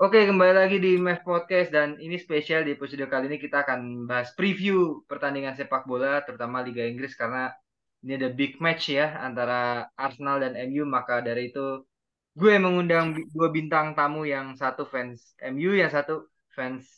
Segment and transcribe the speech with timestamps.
[0.00, 4.08] Oke, kembali lagi di Mev Podcast dan ini spesial di episode kali ini kita akan
[4.08, 7.52] bahas preview pertandingan sepak bola terutama Liga Inggris karena
[8.00, 11.84] ini ada big match ya antara Arsenal dan MU maka dari itu
[12.32, 16.88] gue mengundang dua bintang tamu yang satu fans MU yang satu fans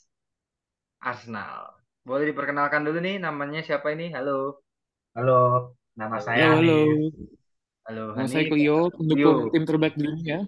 [1.02, 1.74] Arsenal.
[2.06, 4.14] Boleh diperkenalkan dulu nih namanya siapa ini?
[4.14, 4.62] Halo.
[5.18, 6.78] Halo, nama saya Halo, halo.
[6.86, 7.14] Hanif.
[7.82, 8.46] Halo Nama saya.
[8.46, 10.46] Cleo, pendukung tim terbaik di dunia.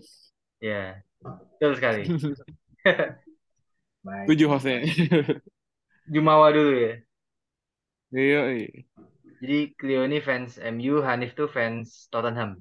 [0.62, 2.02] Ya, betul sekali.
[4.04, 4.26] Baik.
[4.28, 4.84] Tujuh Jose.
[6.12, 6.94] Jumawa dulu ya.
[8.14, 8.40] Iya,
[9.40, 12.60] Jadi Cleo ini fans MU, Hanif tuh fans Tottenham.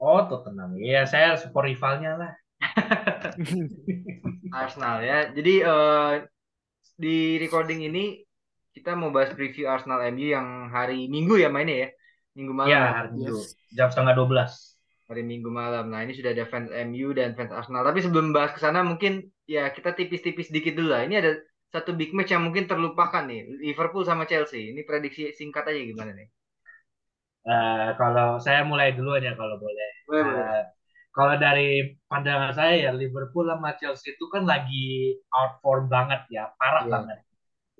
[0.00, 0.78] Oh, Tottenham.
[0.78, 2.32] Iya, saya support rivalnya lah.
[4.62, 5.28] Arsenal ya.
[5.34, 6.12] Jadi eh,
[6.96, 8.22] di recording ini
[8.70, 11.88] kita mau bahas preview Arsenal MU yang hari Minggu ya mainnya ya.
[12.38, 12.70] Minggu malam.
[12.70, 12.90] Iya, ya.
[12.94, 13.38] hari Minggu.
[13.42, 13.58] Yes.
[13.74, 14.79] Jam setengah 12.
[15.10, 15.90] Hari Minggu malam.
[15.90, 17.82] Nah, ini sudah ada fans MU dan fans Arsenal.
[17.82, 21.02] Tapi sebelum bahas ke sana mungkin ya kita tipis-tipis dikit dulu lah.
[21.02, 21.30] Ini ada
[21.74, 23.42] satu big match yang mungkin terlupakan nih.
[23.66, 24.70] Liverpool sama Chelsea.
[24.70, 26.28] Ini prediksi singkat aja gimana nih?
[27.42, 29.88] Eh, kalau saya mulai duluan ya kalau boleh.
[30.06, 30.46] Boleh, boleh.
[30.46, 30.62] Eh,
[31.10, 36.54] kalau dari pandangan saya ya Liverpool sama Chelsea itu kan lagi out form banget ya,
[36.54, 36.92] parah Iya.
[36.94, 37.18] banget.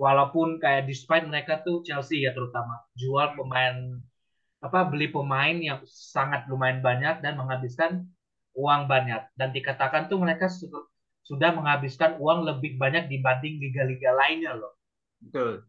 [0.00, 4.00] Walaupun kayak despite mereka tuh Chelsea ya terutama jual pemain
[4.60, 8.04] apa beli pemain yang sangat lumayan banyak dan menghabiskan
[8.52, 10.68] uang banyak dan dikatakan tuh mereka su-
[11.24, 14.76] sudah menghabiskan uang lebih banyak dibanding liga-liga lainnya loh.
[15.20, 15.64] Betul.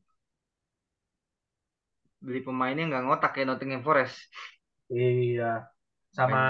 [2.21, 4.15] Beli pemainnya nggak ngotak kayak Nottingham Forest.
[4.91, 5.65] Iya.
[6.11, 6.41] Sama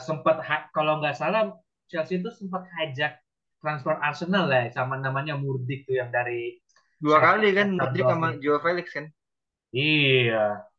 [0.00, 1.52] sempat ha- kalau nggak salah
[1.90, 3.20] Chelsea itu sempat hijack
[3.60, 6.56] transfer Arsenal lah sama namanya Murdik tuh yang dari
[7.00, 8.28] Dua kali kan Mudryk sama.
[8.40, 9.06] Joe Felix kan.
[9.72, 10.69] Iya.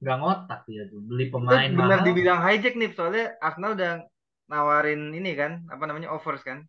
[0.00, 2.06] Nggak ngotak dia tuh beli Itu pemain benar mahal.
[2.08, 3.92] dibilang hijack nih soalnya Arsenal udah
[4.48, 6.64] nawarin ini kan apa namanya offers kan.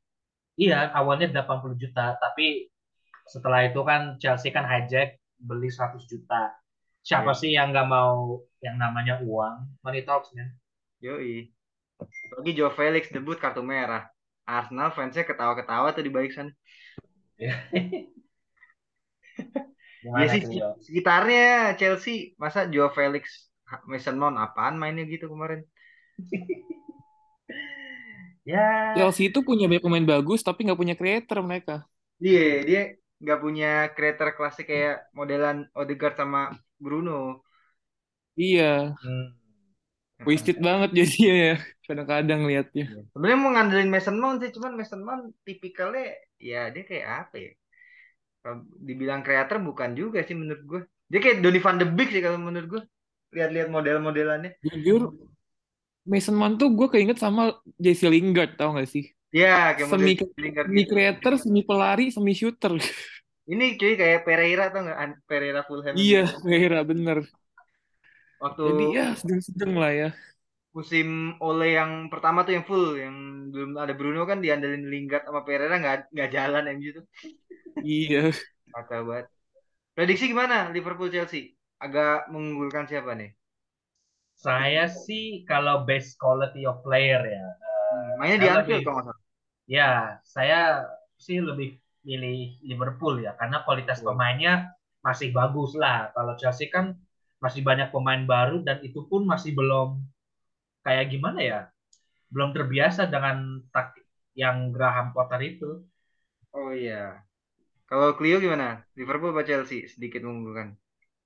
[0.59, 2.67] Iya, awalnya 80 juta, tapi
[3.25, 6.51] setelah itu kan Chelsea kan hijack beli 100 juta.
[7.01, 7.39] Siapa Iya.
[7.39, 9.65] sih yang nggak mau yang namanya uang?
[9.81, 10.53] Money talks, man.
[11.01, 11.49] Yoi.
[12.37, 14.05] Lagi Joe Felix debut kartu merah.
[14.45, 16.51] Arsenal fansnya ketawa-ketawa tuh di balik sana.
[20.01, 20.69] Iya Gimana sih tuh, Yo?
[20.85, 21.45] sekitarnya
[21.79, 23.23] Chelsea masa Joe Felix
[23.87, 25.61] Mason Mount apaan mainnya gitu kemarin.
[28.41, 31.85] Ya, Chelsea itu punya banyak pemain bagus, tapi nggak punya creator mereka.
[32.17, 32.81] Dia dia
[33.21, 36.49] nggak punya creator klasik kayak modelan Odegaard sama
[36.81, 37.45] Bruno.
[38.33, 39.25] Iya, hmm,
[40.25, 41.55] wasted banget jadinya ya.
[41.85, 42.85] Kadang-kadang liatnya.
[43.13, 47.51] Sebenarnya mau ngandelin Mason Mount sih, cuman Mason Mount tipikalnya ya dia kayak apa ya?
[48.87, 50.81] Dibilang kreator bukan juga sih menurut gue.
[51.11, 52.81] Dia kayak Donny van de Beek sih kalau menurut gue.
[53.35, 54.51] Lihat-lihat model-modelannya.
[54.63, 55.01] Jujur,
[56.05, 59.05] Mason Mount tuh gue keinget sama Jesse Lingard, tau gak sih?
[59.31, 60.13] Ya, kayak Semi,
[60.43, 60.91] Lingard semi gitu.
[60.91, 62.73] creator, semi pelari, semi shooter.
[63.53, 64.83] Ini cuy kayak Pereira tau?
[65.03, 65.95] An- Pereira Fulham.
[66.01, 67.17] Iya, Vera bener.
[68.41, 70.09] Waktu Jadi ya sedang-sedang lah ya.
[70.77, 71.07] musim
[71.47, 73.15] Ole yang pertama tuh yang full, yang
[73.51, 77.05] belum ada Bruno kan diandelin Lingard sama Pereira nggak nggak jalan MU tuh.
[77.79, 78.35] Iya.
[78.71, 79.25] Kata banget.
[79.95, 81.55] Prediksi gimana Liverpool Chelsea?
[81.79, 83.31] Agak mengunggulkan siapa nih?
[84.41, 87.45] saya sih kalau best quality of player ya,
[87.93, 89.17] Hmm, mainnya di Anfield lebih- kalau nggak salah.
[89.69, 89.89] ya
[90.25, 90.59] saya
[91.13, 94.05] sih lebih milih Liverpool ya, karena kualitas Iya.
[94.09, 94.53] pemainnya
[95.05, 96.09] masih bagus lah.
[96.17, 96.97] Kalau Chelsea kan
[97.37, 100.01] masih banyak pemain baru dan itu pun masih belum
[100.81, 101.59] kayak gimana ya,
[102.33, 105.85] belum terbiasa dengan taktik yang Graham Potter itu.
[106.49, 107.21] Oh iya.
[107.91, 108.87] Kalau Clio gimana?
[108.95, 109.83] Liverpool apa Chelsea?
[109.83, 110.79] Sedikit mengunggulkan.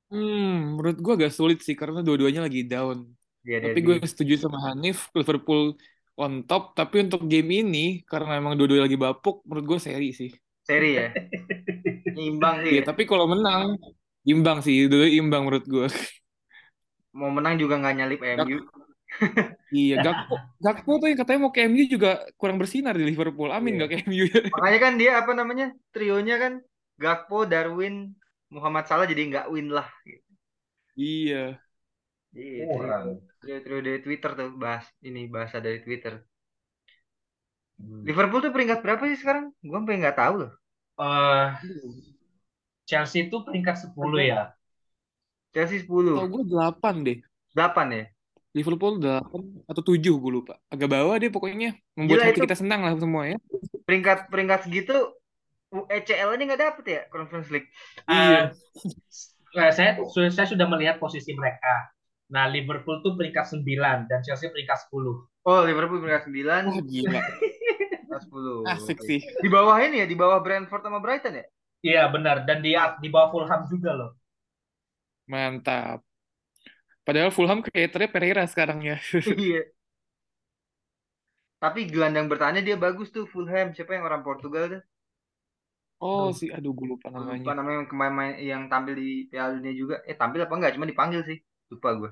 [0.09, 3.05] Hmm, menurut gue agak sulit sih karena dua-duanya lagi down.
[3.45, 5.77] Dia ada Tapi gue setuju sama Hanif, Liverpool
[6.17, 6.73] on top.
[6.73, 10.33] Tapi untuk game ini, karena emang dua-duanya lagi bapuk, menurut gue seri sih.
[10.65, 11.13] seri ya.
[12.33, 12.73] Imbang sih.
[12.73, 12.89] Iya, ya.
[12.89, 13.77] tapi kalau menang,
[14.25, 14.89] imbang sih.
[14.89, 15.85] Dua imbang menurut gue.
[17.13, 18.57] Mau menang juga nggak nyalip MU.
[19.75, 20.33] Iya, Gakpo,
[20.63, 22.09] Gakpo tuh yang katanya mau ke MU juga
[22.39, 23.49] kurang bersinar di Liverpool.
[23.51, 23.77] Amin Iya.
[23.77, 24.25] nggak ke MU.
[24.53, 25.65] Makanya kan dia apa namanya?
[25.93, 26.53] Trionya kan
[27.01, 28.15] Gakpo, Darwin,
[28.53, 29.87] Muhammad Salah jadi nggak win lah.
[30.95, 31.59] Iya.
[32.35, 33.05] Iya, Kurang.
[33.39, 36.13] trio, trio dari Twitter tuh bahas ini bahasa dari Twitter.
[37.79, 38.03] Hmm.
[38.07, 39.45] Liverpool tuh peringkat berapa sih sekarang?
[39.63, 40.51] Gue sampai nggak tahu loh.
[40.99, 41.47] Eh,
[42.87, 44.41] Chelsea itu peringkat 10 ya.
[45.53, 45.79] Chelsea
[46.13, 47.17] Tau 10, gue 8 deh.
[47.55, 48.03] 8 ya.
[48.55, 50.55] Liverpool 8 atau 7 gue lupa.
[50.71, 51.75] Agak bawah deh pokoknya.
[51.93, 53.37] Membuat Gila, hati itu- kita senang lah semua ya.
[53.83, 54.95] Peringkat peringkat segitu
[55.91, 57.67] ECL aja nggak dapet ya Conference League.
[58.07, 58.55] Iya.
[59.55, 59.99] Eh, saya
[60.31, 61.91] saya sudah melihat posisi mereka.
[62.31, 65.27] Nah, Liverpool tuh peringkat 9 dan Chelsea peringkat 10.
[65.45, 67.21] Oh, Liverpool peringkat 9, Wah gila.
[68.07, 68.63] kelas 10.
[68.65, 69.19] Asik sih.
[69.19, 71.45] Di bawah ini ya, di bawah Brentford sama Brighton ya?
[71.85, 74.11] Iya benar dan di di bawah Fulham juga loh.
[75.29, 76.01] Mantap.
[77.05, 78.97] Padahal Fulham kayak Pereira sekarang ya.
[79.25, 79.65] Iya.
[81.63, 83.67] Tapi gelandang bertahannya dia bagus tuh Fulham.
[83.75, 84.81] Siapa yang orang Portugal tuh?
[86.05, 86.37] Oh, Aduh.
[86.39, 87.55] si aduh gue lupa Lupa namanya.
[87.57, 89.95] namanya yang kemarin main- yang tampil di Piala Dunia juga.
[90.09, 90.71] Eh tampil apa enggak?
[90.75, 91.37] Cuma dipanggil sih.
[91.71, 92.09] Lupa gue.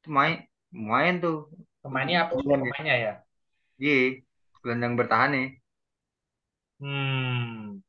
[0.00, 0.34] Itu main
[0.92, 1.36] main tuh.
[1.82, 2.32] Pemainnya apa?
[2.50, 2.56] Ya.
[2.62, 3.12] Pemainnya ya.
[3.82, 3.94] Iya.
[4.62, 5.42] Gelandang bertahannya.
[6.80, 7.80] Hmm.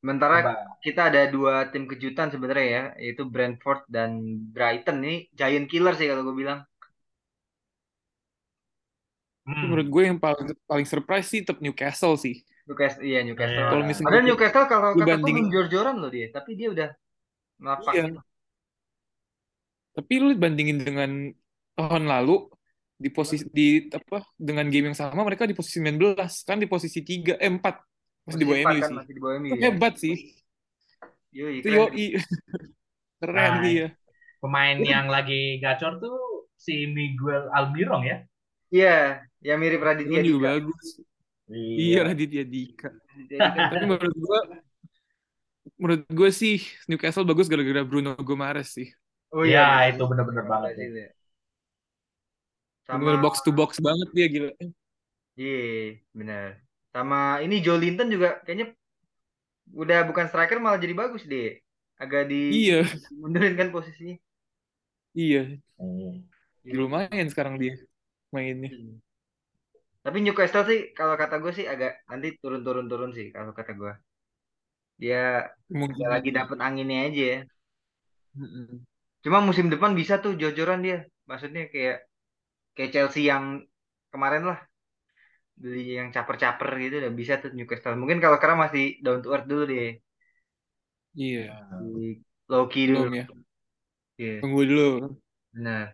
[0.00, 0.80] Sementara Coba.
[0.80, 4.16] kita ada dua tim kejutan sebenarnya ya, yaitu Brentford dan
[4.48, 5.04] Brighton.
[5.04, 6.64] Ini giant killer sih kalau gue bilang.
[9.40, 9.66] Hmm.
[9.66, 12.44] menurut gue yang paling paling surprise sih tetap Newcastle sih.
[12.70, 13.66] Newcastle, iya Newcastle.
[13.66, 13.72] Iya.
[13.72, 16.88] Kalau misalnya Padahal Newcastle kalau kata belum jor-joran loh dia, tapi dia udah
[17.58, 17.92] melapak.
[17.92, 18.04] Iya.
[19.90, 21.10] Tapi lu bandingin dengan
[21.74, 22.46] tahun lalu
[23.00, 27.00] di posisi di apa dengan game yang sama mereka di posisi 19 kan di posisi
[27.00, 27.89] 3 eh 4
[28.26, 28.96] masih di bawah empat MU kan, sih.
[28.96, 29.62] masih di bawah MU ya.
[29.64, 30.16] hebat sih.
[31.30, 32.06] Yoi, Itu yoi.
[33.20, 33.86] Keren Nah, dia.
[34.40, 36.16] Pemain yang lagi gacor tuh
[36.56, 38.16] si Miguel Almiron ya.
[38.70, 40.60] Iya, yang mirip Raditya juga Dika.
[40.62, 40.86] bagus.
[41.50, 42.88] Iya Raditya Dika.
[42.88, 43.60] Raditya Dika.
[43.72, 44.38] Tapi menurut gue
[45.80, 46.56] menurut gue sih
[46.88, 48.88] Newcastle bagus gara-gara Bruno Gomares sih.
[49.30, 51.08] Oh Ya, iya, itu bener-bener Sama banget Brazil ya.
[52.86, 54.50] Sama Bener box to box banget dia gila.
[55.38, 56.48] Iya, benar.
[56.94, 58.66] Sama ini Joe Linton juga kayaknya
[59.82, 61.46] udah bukan striker malah jadi bagus deh.
[62.02, 62.84] Agak di Iya,
[63.20, 64.16] mundurin kan posisinya.
[65.14, 65.60] iya.
[65.78, 66.28] Hmm.
[66.78, 67.74] Lumayan sekarang dia
[68.34, 68.70] mainnya.
[68.70, 69.00] Hmm.
[70.04, 73.92] Tapi Newcastle sih kalau kata gue sih agak nanti turun-turun-turun sih kalau kata gue.
[75.00, 75.16] Dia
[75.70, 77.38] Mungkin nggak lagi dapet anginnya aja ya.
[78.36, 78.86] Mm-mm.
[79.24, 80.96] Cuma musim depan bisa tuh jor-joran dia.
[81.30, 81.96] Maksudnya kayak
[82.76, 83.44] kayak Chelsea yang
[84.12, 84.58] kemarin lah.
[85.62, 87.96] Beli yang caper-caper gitu udah bisa tuh Newcastle.
[88.00, 89.88] Mungkin kalau sekarang masih down to earth dulu deh.
[91.14, 92.06] Iya, Di
[92.50, 93.04] low key dulu.
[93.04, 93.24] belum ya.
[94.18, 95.20] Iya, Tunggu dulu.
[95.54, 95.84] benar.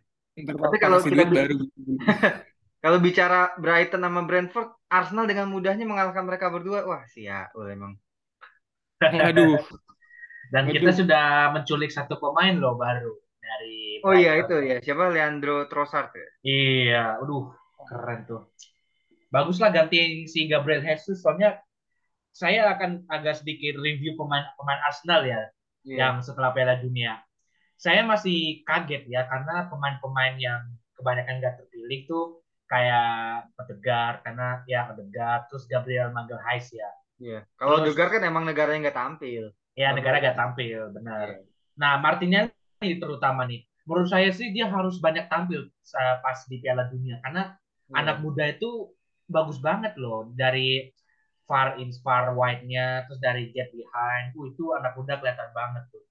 [0.42, 1.54] Ntar Tapi kalau kita baru.
[2.84, 4.68] Kalau bicara Brighton sama Brentford,
[4.98, 6.80] Arsenal dengan mudahnya mengalahkan mereka berdua.
[6.86, 7.92] Wah, siap emang.
[9.18, 9.58] Aduh,
[10.54, 10.74] Dan Aduh.
[10.74, 14.76] kita sudah menculik satu pemain loh baru dari Oh iya itu ya.
[14.84, 16.26] Siapa Leandro Trossard ya?
[16.48, 17.42] Iya, aduh,
[17.88, 18.40] keren tuh.
[19.37, 21.61] Baguslah ganti si Gabriel Jesus, soalnya
[22.33, 25.44] saya akan agak sedikit review pemain pemain Arsenal ya,
[25.85, 25.97] Iya.
[26.00, 27.21] yang setelah Piala Dunia.
[27.77, 30.65] Saya masih kaget ya, karena pemain-pemain yang
[30.97, 32.25] kebanyakan nggak terpilih tuh
[32.65, 36.88] kayak Odegaard, karena ya Odegaard, terus Gabriel Magalhaes ya.
[37.21, 37.41] Iya.
[37.61, 39.53] Kalau Degar kan emang negaranya nggak tampil.
[39.77, 41.44] Ya, negara nggak tampil, benar.
[41.44, 41.44] Iya.
[41.77, 46.88] Nah, Martinelli terutama nih, menurut saya sih dia harus banyak tampil sa- pas di Piala
[46.88, 47.53] Dunia, karena
[47.93, 47.94] Iya.
[48.00, 48.95] anak muda itu
[49.26, 50.90] bagus banget loh dari
[51.46, 56.05] far in far wide-nya terus dari get behind uh, itu anak muda kelihatan banget tuh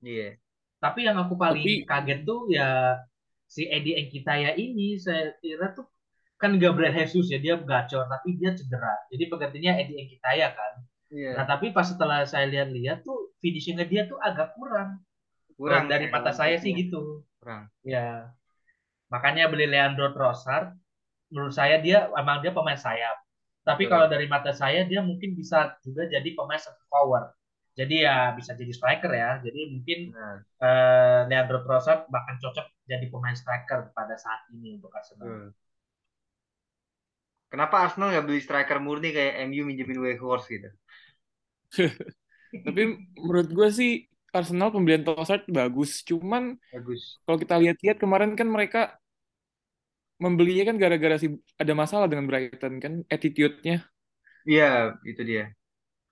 [0.00, 0.38] Iya.
[0.78, 2.96] tapi yang aku paling Tapi- kaget tuh ya
[3.44, 5.88] si Eddie Enkitaya ini saya kira tuh
[6.38, 10.72] kan Gabriel Jesus ya dia gacor tapi dia cedera jadi penggantinya Eddie Enkitaya kan
[11.08, 11.40] Iya.
[11.40, 15.00] nah tapi pas setelah saya lihat-lihat tuh finishingnya dia tuh agak kurang
[15.58, 16.80] Kurang dari mata saya sih kurang.
[16.86, 17.02] gitu
[17.42, 17.62] Kurang.
[17.82, 18.30] Ya.
[19.10, 20.70] Makanya beli Leandro Trossard.
[21.28, 23.16] Menurut saya dia emang dia pemain sayap.
[23.64, 23.92] Tapi Betul.
[23.92, 27.28] kalau dari mata saya dia mungkin bisa juga jadi pemain center forward.
[27.78, 29.38] Jadi ya bisa jadi striker ya.
[29.44, 30.36] Jadi mungkin Benar.
[30.64, 35.28] eh, Leandro Trossard bahkan cocok jadi pemain striker pada saat ini untuk Arsenal.
[35.28, 35.48] Betul.
[37.48, 40.68] Kenapa Arsenal nggak beli striker murni kayak MU minjemin Weghorst gitu?
[42.66, 43.90] tapi menurut gue sih
[44.32, 46.04] Arsenal pembelian Trossard bagus.
[46.04, 47.16] Cuman Bagus.
[47.24, 48.96] kalau kita lihat-lihat kemarin kan mereka
[50.18, 53.86] membelinya kan gara-gara sih ada masalah dengan Brighton kan attitude-nya
[54.48, 55.52] Iya, itu dia.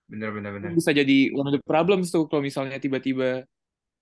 [0.07, 0.69] Benar, benar, benar.
[0.71, 3.43] bisa jadi one of the problems tuh kalau misalnya tiba-tiba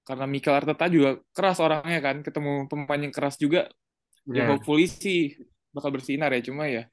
[0.05, 3.65] karena Mikel Arteta juga keras orangnya kan ketemu pemain yang keras juga
[4.29, 4.53] ya Benar.
[4.53, 5.33] hopefully sih
[5.74, 6.85] bakal bersinar ya cuma ya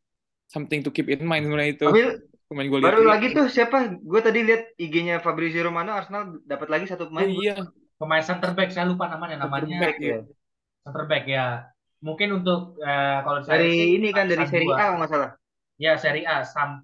[0.49, 2.01] something to keep in mind sebenarnya itu Tapi
[2.49, 3.97] pemain gue baru lagi tuh siapa?
[4.01, 7.29] Gue tadi lihat IG-nya Fabrizio Romano, Arsenal dapat lagi satu oh pemain.
[7.29, 7.57] iya
[7.97, 10.19] Pemain center back saya lupa namanya namanya Center back, ya.
[10.85, 11.47] center back ya.
[12.03, 14.75] Mungkin untuk eh, kalau saya Dari sih, ini kan dari dua.
[14.75, 15.31] A kalau nggak salah.
[15.79, 16.83] Ya Serie A, Sam,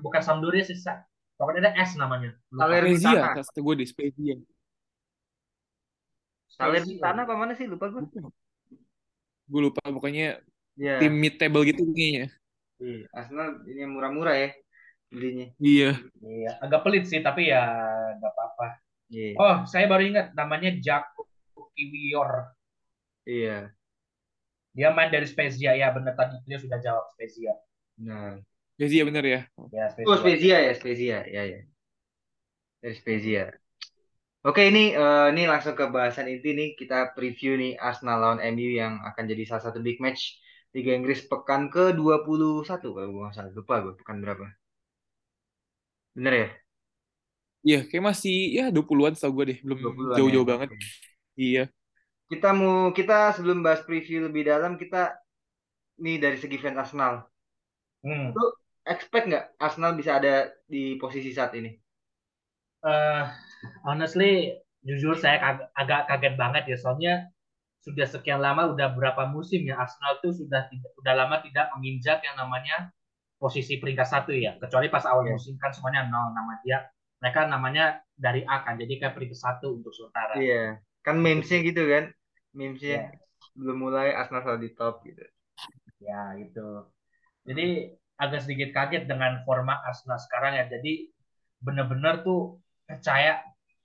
[0.00, 1.04] bukan Sampdoria sih, Sa-
[1.36, 2.32] pokoknya ada S namanya.
[2.52, 3.36] Salernitana.
[3.36, 4.34] Kata gue deh Spezia
[6.50, 7.64] Salernitana apa mana sih?
[7.68, 8.02] Lupa gue.
[9.50, 10.38] gue lupa pokoknya
[10.78, 11.02] Iya.
[11.02, 12.30] tim mid table gitu kayaknya
[12.78, 13.04] Iya.
[13.10, 14.50] Arsenal ini yang murah-murah ya
[15.10, 15.46] belinya.
[15.58, 15.90] iya
[16.22, 17.66] Iya, agak pelit sih, tapi ya
[18.14, 18.78] nggak apa-apa.
[19.10, 19.34] Iya.
[19.36, 21.26] Oh, saya baru ingat namanya Jaco
[21.74, 22.54] Kiwior.
[23.26, 23.74] Iya.
[24.76, 27.52] Dia main dari Spezia, ya benar tadi dia sudah jawab Spezia.
[28.00, 28.38] Nah,
[28.78, 29.40] Spezia bener ya.
[29.74, 30.20] Ya, Oh, Spezia.
[30.22, 31.18] Spezia ya, Spezia.
[31.26, 31.60] Ya, ya.
[32.80, 33.44] Dari Spezia.
[34.40, 36.68] Oke, ini eh, ini langsung ke bahasan inti nih.
[36.78, 40.40] Kita preview nih Arsenal lawan MU yang akan jadi salah satu big match
[40.72, 43.52] Liga Inggris pekan ke-21 kalau gue nggak salah.
[43.52, 44.46] Lupa gue pekan berapa.
[46.16, 46.48] Bener ya?
[47.60, 50.50] Iya, kayak masih ya 20-an tau gue deh, belum 20-an jauh-jauh ya.
[50.50, 50.68] banget.
[51.36, 51.62] Iya.
[52.30, 55.02] Kita mau kita sebelum bahas preview lebih dalam kita
[56.04, 57.14] nih dari segi fans Arsenal.
[58.04, 58.32] Hmm.
[58.36, 58.44] Lu
[58.92, 60.34] expect nggak Arsenal bisa ada
[60.72, 61.70] di posisi saat ini?
[62.80, 63.24] Eh,
[63.84, 64.56] honestly,
[64.88, 67.14] jujur saya kag- agak kaget banget ya, soalnya
[67.84, 72.24] sudah sekian lama, udah berapa musim ya Arsenal tuh sudah tidak, udah lama tidak menginjak
[72.24, 72.88] yang namanya
[73.36, 74.56] posisi peringkat satu ya.
[74.60, 75.32] Kecuali pas awal Iya.
[75.36, 76.88] musim kan semuanya nol nama dia.
[77.20, 80.40] Mereka namanya dari A kan, jadi kayak peringkat satu untuk sementara.
[80.40, 82.04] Iya, kan memesnya gitu kan,
[82.58, 83.12] memesnya Ya,
[83.58, 85.24] belum mulai Arsenal selalu di top gitu.
[86.00, 86.60] ya gitu.
[87.48, 87.66] Jadi
[88.20, 90.64] agak sedikit kaget dengan format Arsenal sekarang ya.
[90.74, 91.08] Jadi
[91.60, 93.40] benar-benar tuh percaya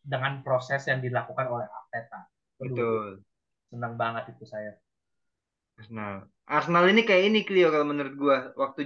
[0.05, 2.19] dengan proses yang dilakukan oleh Arteta.
[2.59, 3.23] Betul,
[3.71, 4.73] senang banget itu saya.
[5.79, 6.15] Arsenal.
[6.57, 8.81] Arsenal ini kayak ini Clio kalau menurut gua waktu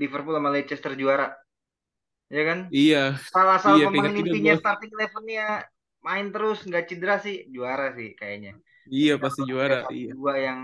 [0.00, 1.26] Liverpool sama Leicester juara,
[2.36, 2.58] ya kan?
[2.74, 2.98] Iya,
[3.34, 5.44] Salah satu iya pemain intinya starting elevennya
[6.06, 8.52] main terus nggak cedera sih juara sih kayaknya.
[8.88, 10.12] Iya, pasti juara, iya.
[10.12, 10.60] dua yang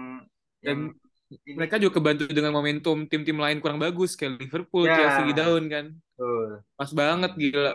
[0.61, 0.93] yang Dan
[1.31, 5.63] ini mereka juga kebantu dengan momentum tim-tim lain kurang bagus kayak Liverpool, Chelsea ya down
[5.71, 5.87] kan.
[5.95, 6.49] betul.
[6.75, 7.73] Pas banget gila.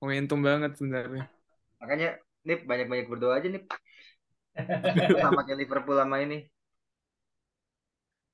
[0.00, 1.24] Momentum banget sebenarnya.
[1.82, 2.08] Makanya
[2.46, 3.66] Nip banyak-banyak berdoa aja Nip
[5.24, 6.46] sama kayak Liverpool sama ini.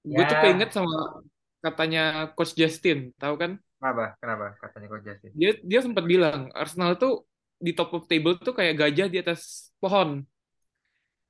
[0.02, 1.23] Gue tuh Ya, keinget sama
[1.62, 2.02] katanya
[2.35, 3.52] Coach Justin, tahu kan?
[3.78, 4.14] Kenapa?
[4.18, 4.47] Kenapa?
[4.59, 5.30] Katanya Coach Justin.
[5.35, 7.26] Dia dia sempat bilang Arsenal tuh
[7.62, 10.26] di top of table tuh kayak gajah di atas pohon.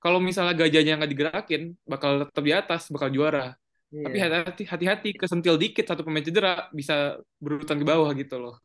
[0.02, 3.54] Kalau misalnya gajahnya nggak digerakin, bakal tetap di atas, bakal juara.
[3.92, 4.24] Tapi Iya.
[4.26, 8.56] hati-hati, hati-hati, kesentil dikit satu pemain cedera bisa berurutan ke bawah gitu loh.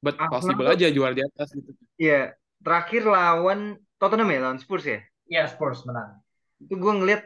[0.00, 1.70] But Arsenal possible tuh aja juara di atas gitu.
[2.00, 5.00] Iya, terakhir lawan Tottenham ya, lawan Spurs ya.
[5.28, 6.22] ya Spurs menang.
[6.60, 7.22] Itu gue ngeliat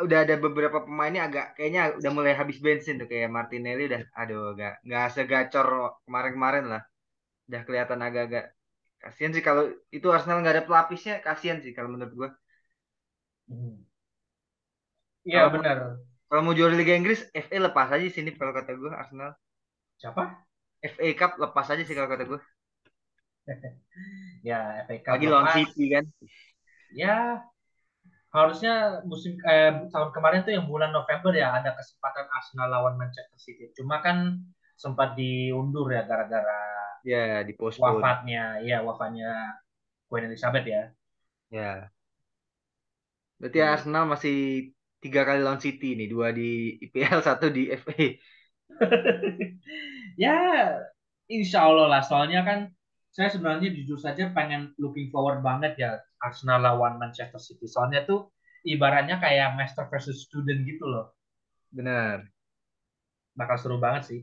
[0.00, 4.56] udah ada beberapa pemainnya agak kayaknya udah mulai habis bensin tuh kayak Martinelli udah aduh
[4.56, 5.68] gak nggak segacor
[6.08, 6.82] kemarin-kemarin lah.
[7.50, 8.56] Udah kelihatan agak-agak
[9.00, 12.30] kasihan sih kalau itu Arsenal nggak ada pelapisnya kasihan sih kalau menurut gue.
[13.50, 13.84] Hmm.
[15.28, 15.78] Iya Kalau benar.
[16.28, 19.30] kalau mau juara Liga Inggris FA lepas aja sini kalau kata gue Arsenal.
[19.98, 20.24] Siapa?
[20.92, 22.40] FA Cup lepas aja sih kalau kata gue.
[24.48, 25.54] Ya FA Cup Lagi lawan lepas.
[25.54, 26.04] City kan.
[26.90, 27.42] Ya
[28.30, 33.38] harusnya musim eh, tahun kemarin tuh yang bulan November ya ada kesempatan Arsenal lawan Manchester
[33.40, 33.64] City.
[33.74, 34.38] Cuma kan
[34.78, 36.58] sempat diundur ya gara-gara
[37.02, 38.04] Ya, di postpone.
[38.04, 39.28] wafatnya, ya wafatnya
[40.08, 40.82] Queen Elizabeth ya.
[41.50, 41.92] Ya.
[43.40, 43.66] Berarti Tuh.
[43.66, 44.36] Arsenal masih
[45.00, 48.06] tiga kali lawan City nih, dua di IPL, satu di FA.
[50.22, 50.36] ya
[51.30, 52.70] insya Allah lah soalnya kan
[53.10, 55.90] saya sebenarnya jujur saja pengen looking forward banget ya
[56.22, 58.30] Arsenal lawan Manchester City soalnya tuh
[58.62, 61.10] ibaratnya kayak master versus student gitu loh
[61.70, 62.26] Benar.
[63.34, 64.20] bakal seru banget sih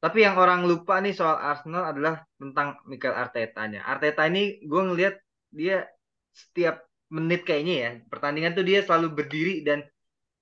[0.00, 3.84] Tapi yang orang lupa nih soal Arsenal adalah tentang Mikel Arteta-nya.
[3.84, 5.20] Arteta ini gue ngelihat
[5.52, 5.84] dia
[6.32, 9.82] setiap menit kayaknya ya pertandingan tuh dia selalu berdiri dan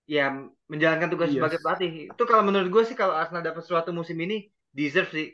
[0.08, 0.32] ya
[0.72, 1.36] menjalankan tugas Iya.
[1.40, 1.90] sebagai pelatih.
[2.12, 5.28] Itu kalau menurut gue sih kalau Arsenal dapat sesuatu musim ini deserve sih.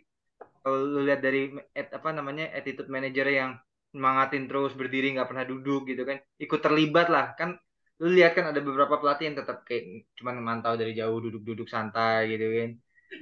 [0.62, 3.50] Kalau lu lihat dari at- apa namanya attitude manager yang
[3.95, 7.55] semangatin terus berdiri nggak pernah duduk gitu kan, ikut terlibat lah kan.
[8.03, 12.35] Lu lihat kan ada beberapa pelatih yang tetap kayak cuman mantau dari jauh duduk-duduk santai
[12.35, 12.71] gitu kan.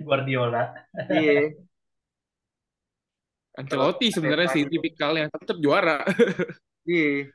[0.00, 0.62] Guardiola
[1.12, 1.52] Iya.
[3.52, 6.00] Kalau Ancelotti sebenarnya sih tipikalnya tetap juara.
[6.88, 7.30] Iya.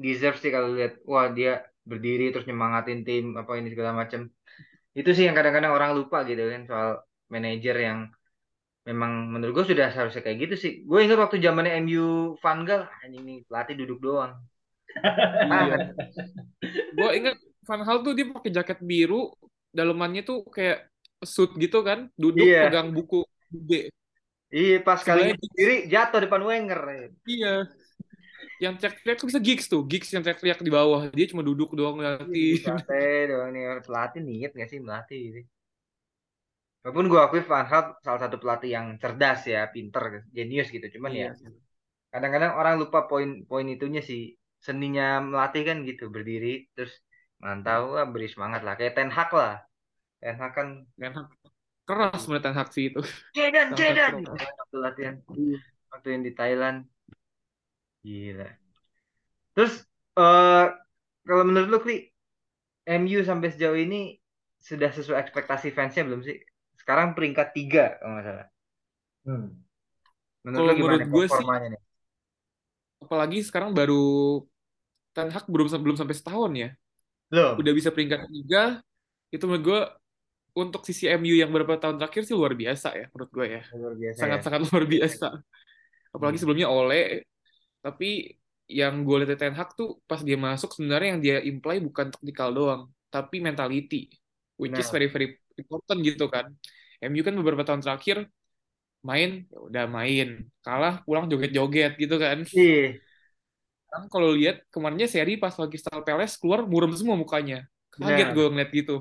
[0.00, 4.20] Deserve sih kalau lihat wah dia berdiri terus nyemangatin tim apa ini segala macam.
[4.96, 6.88] Itu sih yang kadang-kadang orang lupa gitu kan soal
[7.28, 7.98] manajer yang
[8.88, 10.72] memang menurut gue sudah seharusnya kayak gitu sih.
[10.88, 14.32] Gue ingat waktu zamannya MU Van Gaal, anjing nih pelatih duduk doang.
[15.46, 15.94] Iya.
[16.98, 19.30] Gue ingat Van Hal tuh dia pakai jaket biru,
[19.70, 20.90] dalemannya tuh kayak
[21.22, 22.66] suit gitu kan, duduk Iya.
[22.66, 23.22] pegang buku
[23.54, 23.94] gede.
[24.50, 26.80] Iya pas kali sendiri jatuh depan Wenger.
[27.22, 27.70] Iya.
[28.60, 31.08] Yang teriak-teriak bisa Giggs tuh, Giggs yang teriak-teriak di bawah.
[31.16, 32.60] Dia cuma duduk doang Iya, ngeliatin.
[32.60, 35.40] Pelatih doang nih pelatih niat gak sih melatih gitu.
[36.84, 40.86] Walaupun gue akui Van Gaal salah satu pelatih yang cerdas ya, pinter, jenius gitu.
[40.96, 41.48] Cuman ya Iya.
[42.12, 46.92] kadang-kadang orang lupa poin-poin itunya sih seninya melatih kan gitu berdiri terus
[47.40, 49.54] mantau wah, beri semangat lah kayak Ten Hag lah
[50.20, 50.68] Ten Hag kan
[51.00, 51.28] Ten Hag
[51.88, 53.00] keras menurut Ten Hag sih itu.
[53.32, 54.12] Keras.
[54.20, 55.58] gitu waktu latihan Iya.
[55.92, 56.78] waktu yang di Thailand
[58.04, 58.48] gila
[59.54, 59.72] terus
[60.18, 60.64] eh
[61.26, 61.96] kalau menurut lu Kli
[63.00, 64.18] MU sampai sejauh ini
[64.68, 66.36] sudah sesuai ekspektasi fansnya belum sih?
[66.80, 68.46] Sekarang peringkat tiga kalau nggak salah.
[69.24, 69.60] Hmm.
[70.44, 71.82] Menurut Kalau gimana menurut gue sih, performanya nih?
[73.04, 73.94] apalagi sekarang baru
[75.14, 76.68] Ten Hag belum belum sampai setahun ya.
[77.30, 77.60] Belum.
[77.60, 78.80] Udah bisa peringkat tiga,
[79.34, 79.80] itu menurut gue
[80.62, 83.62] untuk sisi MU yang beberapa tahun terakhir sih luar biasa ya menurut gue ya.
[83.74, 84.42] Luar biasa ya.
[84.42, 85.26] Sangat-sangat luar biasa.
[86.14, 86.42] Apalagi Hmm.
[86.42, 87.26] sebelumnya Ole,
[87.84, 88.36] tapi
[88.70, 92.48] yang gue lihat Ten Hag tuh pas dia masuk sebenarnya yang dia imply bukan taktikal
[92.54, 93.96] doang, tapi mentality,
[94.60, 94.94] which is Benar.
[94.94, 95.26] very very
[95.58, 96.46] important gitu kan.
[97.02, 98.16] MU kan beberapa tahun terakhir
[99.08, 100.28] main ya udah main,
[100.64, 102.38] kalah pulang joget-joget gitu kan.
[102.52, 103.00] Iya,
[103.90, 107.66] Kan kalau lihat kemarinnya seri pas lagi Crystal Palace keluar muram semua mukanya.
[107.90, 108.36] Kaget benar.
[108.36, 108.94] gue ngeliat gitu.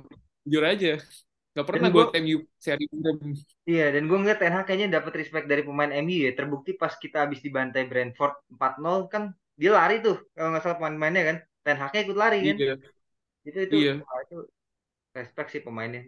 [0.45, 0.97] Jujur aja.
[1.59, 2.85] Gak pernah Dan gue MU seri.
[3.69, 6.31] Iya, dan gue ngeliat Ten Hag kayaknya dapat respect dari pemain MU ya.
[6.37, 9.23] Terbukti pas kita habis dibantai Brentford 4-0 kan
[9.59, 11.37] dia lari tuh kalau nggak salah pemain-pemainnya kan.
[11.65, 12.57] Ten Hagnya ikut lari kan.
[12.59, 12.73] Iya,
[13.47, 13.93] Itu itu iya.
[14.07, 14.35] wah, itu
[15.17, 16.01] respect sih pemainnya.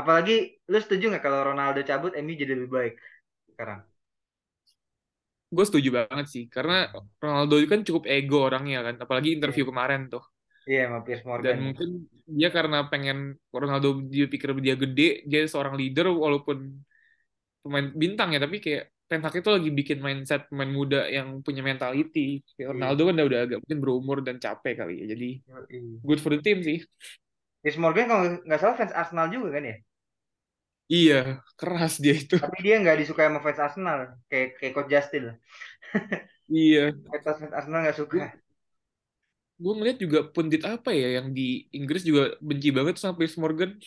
[0.00, 0.32] Apalagi
[0.70, 2.94] lu setuju nggak kalau Ronaldo cabut MU jadi lebih baik
[3.52, 3.80] sekarang?
[5.54, 6.42] Gue setuju banget sih.
[6.54, 6.74] Karena
[7.22, 8.94] Ronaldo itu kan cukup ego orangnya kan.
[9.04, 10.22] Apalagi interview kemarin tuh.
[10.66, 11.58] Iya sama Piers Dan Morgan.
[11.66, 11.88] mungkin
[12.26, 16.58] dia karena pengen Ronaldo dia pikir dia gede, dia seorang leader walaupun
[17.62, 21.62] pemain bintang ya, tapi kayak Ten Hag itu lagi bikin mindset pemain muda yang punya
[21.62, 22.42] mentality.
[22.58, 22.74] Kayak Iya.
[22.74, 25.04] Ronaldo kan udah, udah agak mungkin berumur dan capek kali ya.
[25.14, 25.28] Jadi
[26.02, 26.82] good for the team sih.
[27.62, 29.76] Piers Morgan kalau nggak salah fans Arsenal juga kan ya.
[30.86, 32.34] Iya, keras dia itu.
[32.42, 33.98] Tapi dia nggak disukai sama fans Arsenal
[34.30, 35.36] kayak kayak Coach Justin lah.
[36.50, 36.92] Iya.
[37.10, 38.18] Fans Arsenal nggak suka.
[39.56, 43.80] Gue ngeliat juga pundit apa ya yang di Inggris juga benci banget sama Piers Morgan.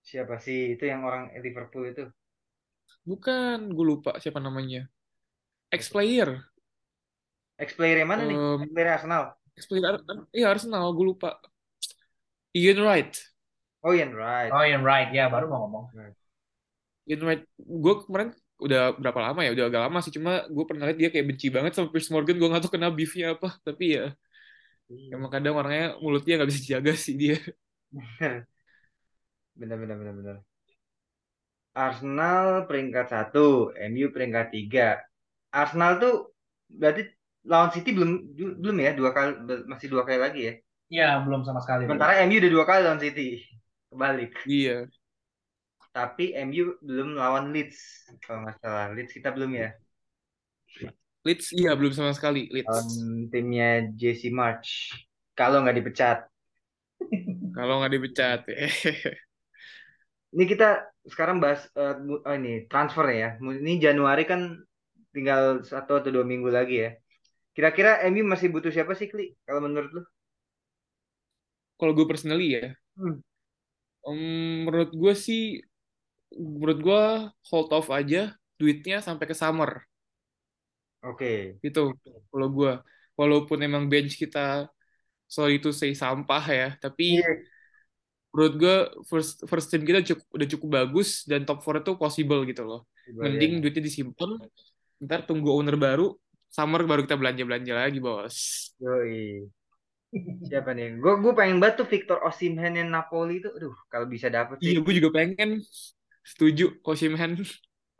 [0.00, 2.08] Siapa sih itu yang orang Liverpool itu?
[3.04, 4.88] Bukan, gue lupa siapa namanya.
[5.70, 6.40] Ex-player.
[7.60, 8.36] Ex-player yang mana nih?
[8.36, 9.22] Em, Ex-player Arsenal.
[9.56, 9.94] ex-player,
[10.32, 11.36] iya Arsenal, gue lupa.
[12.56, 13.12] Ian Wright.
[13.84, 14.50] Oh Ian Wright.
[14.50, 15.84] Oh, yang right ya, baru mau ngomong.
[17.06, 19.50] Ian Wright, gue kemarin udah berapa lama ya?
[19.52, 22.36] Udah agak lama sih, cuma gue pernah lihat dia kayak benci banget sama Piers Morgan.
[22.40, 24.16] Gue gak tahu kena beefnya apa, tapi ya.
[25.14, 27.36] Emang kadang orangnya mulutnya nggak bisa dijaga sih dia.
[29.56, 30.36] Bener bener bener bener.
[31.76, 34.96] Arsenal peringkat satu, MU peringkat tiga.
[35.52, 36.14] Arsenal tuh
[36.72, 37.04] berarti
[37.44, 38.10] lawan City belum
[38.60, 39.30] belum ya dua kali
[39.68, 40.54] masih dua kali lagi ya.
[40.88, 41.84] Ya, belum sama sekali.
[41.84, 41.98] belum.
[41.98, 43.44] Sementara MU udah dua kali lawan City.
[43.92, 44.32] Kebalik.
[44.48, 44.88] Iya,
[45.96, 48.92] Tapi MU belum lawan Leeds kalau nggak salah.
[48.92, 49.68] Leeds kita belum ya.
[51.26, 52.68] Leeds iya belum sama sekali Leeds.
[52.70, 52.88] Lawan
[53.32, 53.68] timnya
[54.00, 54.68] JC March.
[55.38, 56.18] Kalau nggak dipecat.
[57.56, 58.40] Kalau nggak dipecat.
[60.34, 60.68] Ini kita
[61.12, 63.28] sekarang bahas eh, mu- oh ini transfer ya.
[63.40, 64.40] Ini Januari kan
[65.14, 66.90] tinggal satu atau dua minggu lagi ya.
[67.56, 69.26] Kira-kira MU masih butuh siapa sih, Kli?
[69.46, 70.02] Kalau menurut lu?
[71.80, 72.64] Kalau gue personally ya,
[72.96, 73.20] Hmm.
[74.06, 74.18] em,
[74.66, 75.42] menurut gue sih,
[76.36, 77.02] menurut gue
[77.50, 79.70] hold off aja duitnya sampai ke summer
[81.06, 81.58] Oke.
[81.64, 81.80] gitu.
[82.30, 82.70] Kalau gue,
[83.20, 84.38] walaupun emang bench kita
[85.36, 87.46] sorry to say sampah ya, tapi Iya.
[88.34, 88.76] menurut gue
[89.08, 92.80] first first team kita cukup udah cukup bagus dan top 4 itu possible gitu loh.
[93.22, 94.30] Mending duitnya disimpan,
[95.04, 96.12] ntar tunggu owner baru,
[96.52, 98.36] summer baru kita belanja-belanja lagi, bos.
[98.80, 99.50] Yoi.
[100.48, 100.88] Siapa nih?
[101.02, 103.48] Gue gue pengen banget tuh Victor Osimhen yang Napoli itu.
[103.56, 105.50] Aduh, kalau bisa dapet sih Iya, gue juga pengen
[106.24, 107.32] setuju Osimhen.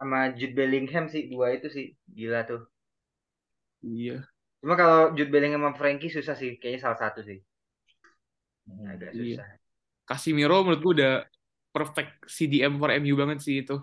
[0.01, 2.61] sama Jude Bellingham sih dua itu sih gila tuh.
[3.83, 4.25] Iya.
[4.61, 7.39] Cuma kalau Jude Bellingham sama Frankie susah sih, kayaknya salah satu sih.
[8.87, 9.37] Agak Iya.
[9.37, 9.47] susah.
[10.07, 11.15] Casemiro menurut gue udah
[11.75, 13.77] perfect CDM for MU banget sih itu.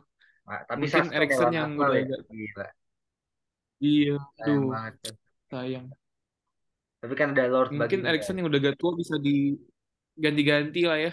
[0.43, 2.03] Nah, tapi Mungkin lawan yang udah ya.
[2.03, 2.67] agak Gila,
[3.83, 4.63] iya, sayang
[4.99, 5.15] tuh
[5.51, 5.85] sayang.
[7.03, 7.99] Tapi kan ada Lord Mungkin.
[8.07, 11.11] Eriksen yang udah agak tua bisa diganti-ganti lah ya.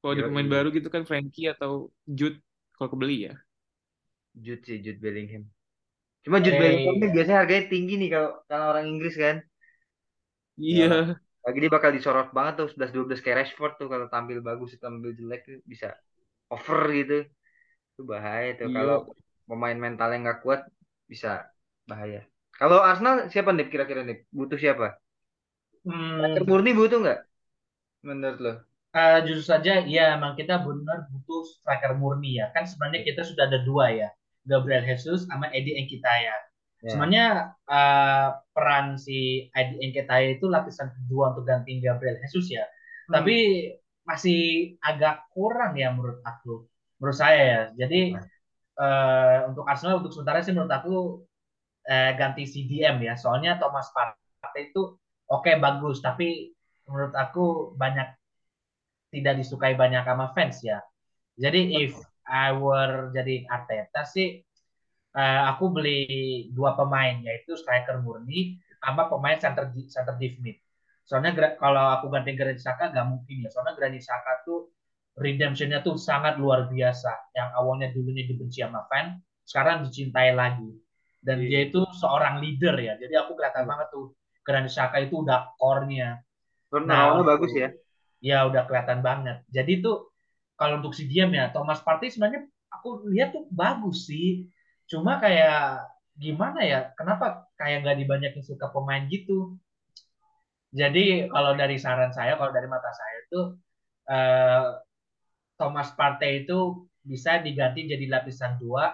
[0.00, 2.40] Kalau ada pemain baru gitu kan Frankie atau Jude
[2.76, 3.34] kalau kebeli ya.
[4.34, 5.50] Jude sih, Jude Bellingham.
[6.26, 9.36] Cuma Jude Bellingham ini biasanya harganya tinggi nih kalau kalau orang Inggris kan.
[10.78, 10.96] Ya, Iya,
[11.44, 15.40] lagi dia bakal disorot banget tuh 11-12 kayak Rashford tuh kalau tampil bagus tampil jelek
[15.48, 15.86] tuh bisa
[16.54, 17.14] over gitu.
[17.92, 18.78] Itu bahaya tuh iya.
[18.78, 18.96] kalau
[19.48, 20.60] pemain mentalnya nggak kuat
[21.12, 21.28] bisa
[21.90, 22.20] bahaya.
[22.60, 24.18] Kalau Arsenal siapa nih kira-kira nih?
[24.38, 24.86] Butuh siapa?
[25.84, 27.18] hmm, Striker murni butuh nggak?
[28.06, 28.52] Menurut lo?
[29.00, 32.46] eh, justru saja, ya emang kita benar butuh striker murni ya.
[32.54, 34.08] Kan sebenarnya kita sudah ada dua ya,
[34.46, 36.38] Gabriel Jesus sama Eddie Nketiah.
[36.80, 36.90] Ya.
[36.94, 37.26] Sebenarnya
[37.66, 42.64] eh, peran si Eddie Nketiah itu lapisan kedua untuk gantiin Gabriel Jesus ya.
[43.10, 43.20] Hmm.
[43.20, 43.36] Tapi
[44.06, 46.70] masih agak kurang ya menurut aku,
[47.02, 47.60] menurut saya ya.
[47.74, 48.14] Jadi
[48.78, 50.96] eh, untuk Arsenal untuk sementara sih menurut aku
[51.90, 53.18] eh, ganti CDM ya.
[53.18, 54.94] Soalnya Thomas Partey itu
[55.26, 56.54] oke bagus, tapi
[56.86, 58.14] menurut aku banyak
[59.10, 60.78] tidak disukai banyak sama fans ya.
[61.36, 64.42] Jadi if I were jadi Arteta sih
[65.16, 66.00] uh, aku beli
[66.52, 70.60] dua pemain yaitu striker murni sama pemain center center deep mid.
[71.06, 73.48] Soalnya kalau aku ganti Granit Xhaka gak mungkin ya.
[73.50, 74.70] Soalnya Granit Xhaka tuh
[75.14, 77.34] redemptionnya tuh sangat luar biasa.
[77.34, 80.70] Yang awalnya dulunya dibenci sama fan, sekarang dicintai lagi.
[81.22, 81.50] Dan yeah.
[81.50, 82.94] dia itu seorang leader ya.
[82.98, 83.70] Jadi aku kelihatan yeah.
[83.70, 84.04] banget tuh
[84.42, 86.22] Granit Xhaka itu udah core-nya.
[86.74, 87.70] Nah, bagus ya.
[88.18, 89.46] Ya udah kelihatan banget.
[89.50, 90.10] Jadi tuh
[90.56, 94.48] kalau untuk si Diam ya, Thomas Partey sebenarnya aku lihat tuh bagus sih.
[94.88, 95.84] Cuma kayak
[96.16, 96.80] gimana ya?
[96.96, 99.60] Kenapa kayak gak dibanyakin suka pemain gitu?
[100.72, 103.40] Jadi kalau dari saran saya, kalau dari mata saya itu
[104.10, 104.66] uh,
[105.56, 108.92] Thomas Partey itu bisa diganti jadi lapisan dua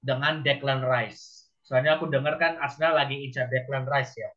[0.00, 1.50] dengan Declan Rice.
[1.62, 4.30] Soalnya aku dengar kan Arsenal lagi incar Declan Rice ya.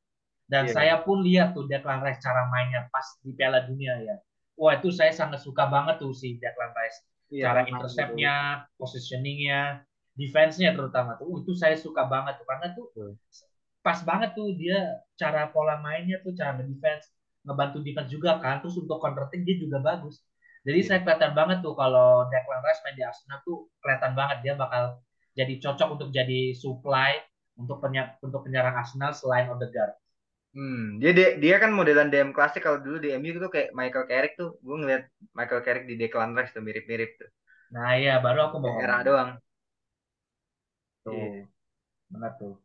[0.45, 0.73] Dan yeah.
[0.73, 4.15] saya pun lihat tuh Declan Rice cara mainnya pas di Piala Dunia ya.
[4.55, 6.99] Wah itu saya sangat suka banget tuh si Declan Rice.
[7.33, 8.35] Yeah, cara interceptnya,
[8.79, 9.83] positioningnya,
[10.15, 11.27] defense-nya terutama tuh.
[11.27, 12.87] Uh, itu saya suka banget tuh karena tuh
[13.85, 17.13] pas banget tuh dia cara pola mainnya tuh cara defense
[17.45, 20.25] ngebantu defense juga kan terus untuk attack dia juga bagus
[20.65, 20.87] jadi yeah.
[20.89, 24.97] saya kelihatan banget tuh kalau Declan Rice main di Arsenal tuh kelihatan banget dia bakal
[25.37, 27.21] jadi cocok untuk jadi supply
[27.55, 29.93] untuk penya untuk penyerang Arsenal selain Odegaard.
[30.55, 34.07] Hmm, dia dia, dia kan modelan DM klasik kalau dulu di MU tuh kayak Michael
[34.07, 34.55] Carrick tuh.
[34.63, 35.03] Gue ngeliat
[35.35, 37.29] Michael Carrick di Declan Rice tuh mirip-mirip tuh.
[37.75, 38.79] Nah iya, baru aku mau.
[38.79, 39.35] Era doang.
[41.03, 41.43] Tuh, yeah.
[42.07, 42.55] benar tuh.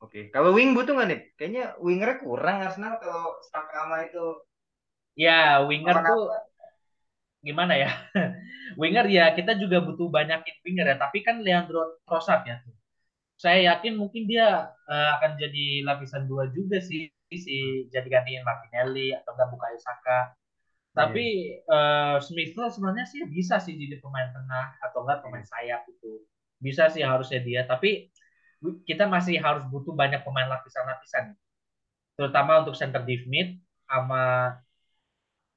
[0.00, 1.20] Oke, kalau wing butuh nggak nih?
[1.36, 4.40] Kayaknya wingernya kurang Arsenal kalau Sakama itu.
[5.12, 6.32] Ya, winger tuh
[7.44, 7.92] gimana ya?
[8.80, 10.96] winger ya kita juga butuh banyakin winger ya.
[10.96, 12.56] Tapi kan Leandro Trossard ya.
[13.36, 19.14] Saya yakin mungkin dia uh, akan jadi lapisan dua juga sih si jadi gantiin Martinelli
[19.14, 20.20] atau nggak buka Saka.
[20.94, 22.16] Tapi yeah.
[22.16, 26.22] uh, Smith sebenarnya sih bisa sih jadi pemain tengah atau enggak pemain sayap itu.
[26.62, 27.66] Bisa sih harusnya dia.
[27.66, 28.14] Tapi
[28.86, 31.36] kita masih harus butuh banyak pemain lapisan-lapisan
[32.14, 34.54] terutama untuk center deep mid sama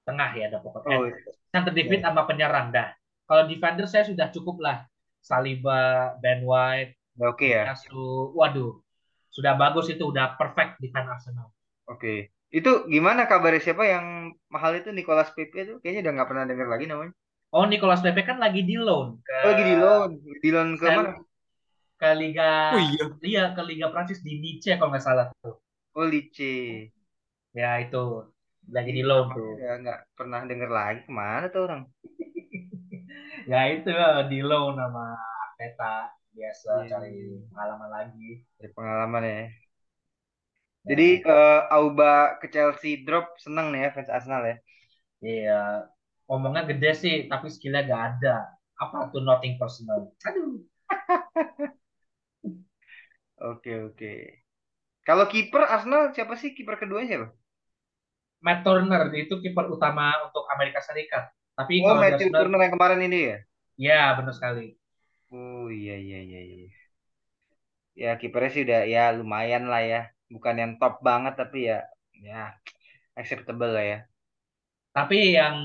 [0.03, 1.15] tengah ya ada pokoknya oh, iya.
[1.53, 2.09] center deep mid yeah.
[2.09, 2.89] sama penyerang dah
[3.29, 4.77] kalau defender saya sudah cukup lah
[5.21, 7.77] Saliba Ben White oke okay, ya
[8.33, 8.81] waduh
[9.29, 11.53] sudah bagus itu udah perfect di kan Arsenal
[11.87, 12.17] oke okay.
[12.51, 16.69] itu gimana kabarnya siapa yang mahal itu Nicolas Pepe itu kayaknya udah nggak pernah dengar
[16.69, 17.15] lagi namanya
[17.47, 20.83] Oh Nicolas Pepe kan lagi di loan ke oh, lagi di loan di loan ke
[20.91, 21.15] mana
[21.97, 23.05] ke Liga oh, iya.
[23.25, 25.57] iya ke Liga Prancis di Nice kalau nggak salah tuh.
[25.97, 26.93] Oh Lice.
[27.57, 28.29] Ya itu
[28.69, 29.57] lagi di loan tuh.
[29.57, 31.81] Ya nggak pernah denger lagi ke mana tuh orang.
[33.51, 33.89] ya itu
[34.29, 35.17] di loan sama
[35.49, 36.89] Arteta biasa yeah.
[36.93, 37.17] cari
[37.49, 38.29] pengalaman lagi.
[38.61, 39.41] Cari pengalaman ya.
[40.87, 44.55] Jadi uh, Auba ke Chelsea drop seneng nih ya fans Arsenal ya.
[45.19, 45.61] Iya,
[46.31, 48.47] ngomongnya gede sih tapi skillnya gak ada.
[48.79, 50.15] Apa tuh nothing personal?
[50.23, 50.63] Aduh.
[53.37, 54.13] Oke oke.
[55.05, 57.27] Kalau kiper Arsenal siapa sih kiper keduanya siapa?
[58.41, 61.29] Matt Turner itu kiper utama untuk Amerika Serikat.
[61.53, 63.37] Tapi oh, Matt Turner yang kemarin ini ya?
[63.77, 64.73] Ya, benar sekali.
[65.29, 66.67] Oh iya iya iya iya.
[67.97, 70.01] Ya kipernya sih udah ya lumayan lah ya.
[70.27, 71.83] Bukan yang top banget tapi ya
[72.17, 72.51] ya
[73.17, 73.99] acceptable lah ya.
[74.93, 75.55] Tapi yang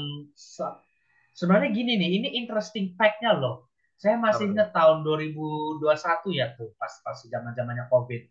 [1.33, 3.73] sebenarnya gini nih, ini interesting fact-nya loh.
[3.97, 5.87] Saya masih ingat tahun 2021
[6.35, 8.23] ya tuh pas pas zaman zamannya COVID.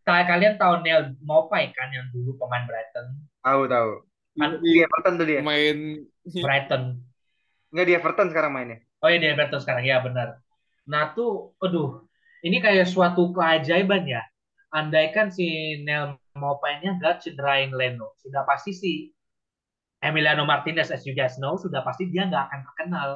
[0.00, 3.20] Kayak kalian tahu Neil Mopai kan yang dulu pemain Brighton.
[3.44, 3.90] Tahu tahu.
[4.40, 5.40] Kan, di Everton tuh dia.
[5.44, 6.08] Main
[6.44, 7.04] Brighton.
[7.70, 8.78] Enggak di Everton sekarang mainnya.
[9.04, 10.40] Oh iya di Everton sekarang ya benar.
[10.88, 12.08] Nah tuh, aduh,
[12.40, 14.24] ini kayak suatu keajaiban ya.
[14.70, 18.92] Andaikan si Neil Mopai-nya gak cederain Leno, sudah pasti si
[20.00, 23.10] Emiliano Martinez, as you guys know, sudah pasti dia nggak akan terkenal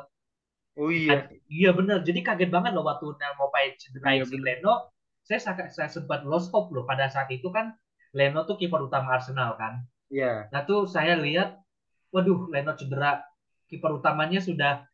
[0.74, 1.30] Oh iya.
[1.46, 2.02] Iya benar.
[2.02, 4.90] Jadi kaget banget loh waktu Nel Mopai cedera iya, si Leno.
[5.24, 5.40] Saya,
[5.70, 7.72] saya sempat lost hope loh pada saat itu kan
[8.12, 9.86] Leno tuh kiper utama Arsenal kan.
[10.10, 10.50] Iya.
[10.50, 11.62] Nah tuh saya lihat,
[12.10, 13.22] waduh Leno cedera.
[13.70, 14.84] Kiper utamanya sudah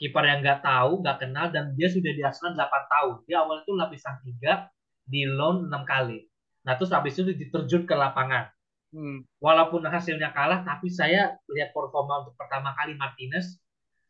[0.00, 3.14] kiper yang nggak tahu, nggak kenal dan dia sudah di Arsenal 8 tahun.
[3.28, 4.66] Dia awal itu lapisan tiga
[5.06, 6.26] di loan 6 kali.
[6.66, 8.50] Nah terus habis itu diterjun ke lapangan.
[8.90, 9.22] Hmm.
[9.38, 13.58] Walaupun hasilnya kalah, tapi saya lihat performa untuk pertama kali Martinez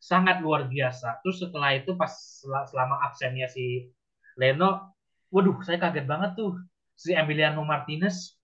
[0.00, 1.20] sangat luar biasa.
[1.20, 2.12] Terus setelah itu pas
[2.72, 3.92] selama absennya si
[4.36, 4.96] Leno,
[5.32, 6.56] waduh saya kaget banget tuh
[6.96, 8.36] si Emiliano Martinez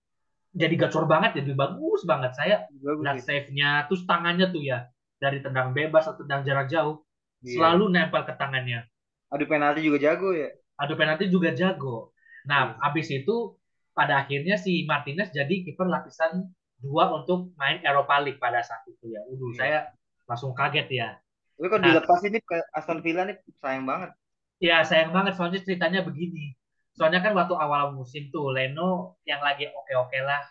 [0.53, 2.37] jadi gacor banget, jadi bagus banget.
[2.37, 4.85] Saya lihat save-nya, terus tangannya tuh ya
[5.17, 7.01] dari tendang bebas atau tendang jarak jauh
[7.41, 7.57] yeah.
[7.57, 8.85] selalu nempel ke tangannya.
[9.33, 10.53] Adu penalti juga jago ya.
[10.77, 12.12] Adu penalti juga jago.
[12.45, 12.87] Nah, yeah.
[12.87, 13.55] abis itu
[13.93, 16.49] pada akhirnya si Martinez jadi kiper lapisan
[16.81, 19.21] dua untuk main Eropa League pada saat itu ya.
[19.29, 19.55] Udah Iya.
[19.55, 19.77] saya
[20.27, 21.09] langsung kaget ya.
[21.55, 21.87] Tapi kalau Nah.
[21.93, 24.11] dilepas ini ke Aston Villa nih sayang banget.
[24.59, 26.55] Ya sayang banget soalnya ceritanya begini.
[26.93, 30.41] Soalnya kan waktu awal musim tuh Leno yang lagi oke-oke lah.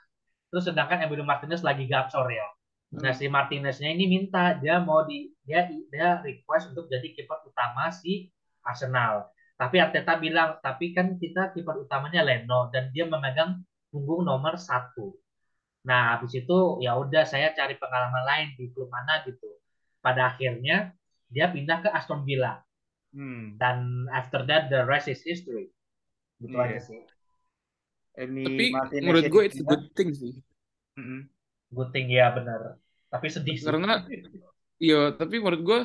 [0.52, 2.44] Terus sedangkan Emilio Martinez lagi gacor ya.
[2.92, 7.88] Nah si Martineznya ini minta dia mau di dia dia request untuk jadi kiper utama
[7.88, 8.28] si
[8.60, 9.31] Arsenal.
[9.62, 13.62] Tapi Arteta bilang tapi kan kita kiper utamanya Leno dan dia memegang
[13.94, 15.14] punggung nomor satu.
[15.86, 19.46] Nah habis itu ya udah saya cari pengalaman lain di klub mana gitu.
[20.02, 20.90] Pada akhirnya
[21.30, 22.58] dia pindah ke Aston Villa
[23.12, 23.60] Hmm.
[23.60, 25.68] dan after that the rest is history.
[26.40, 26.64] Gitu Iya.
[26.64, 27.00] aja sih.
[28.18, 30.32] Emi Tapi Martinez menurut ini gue it's a good thing sih.
[30.96, 31.28] Mm-mm.
[31.76, 32.80] Good thing ya bener.
[33.12, 33.68] Tapi sedih sih.
[33.68, 34.00] Karena
[34.82, 35.80] Iya, tapi menurut gue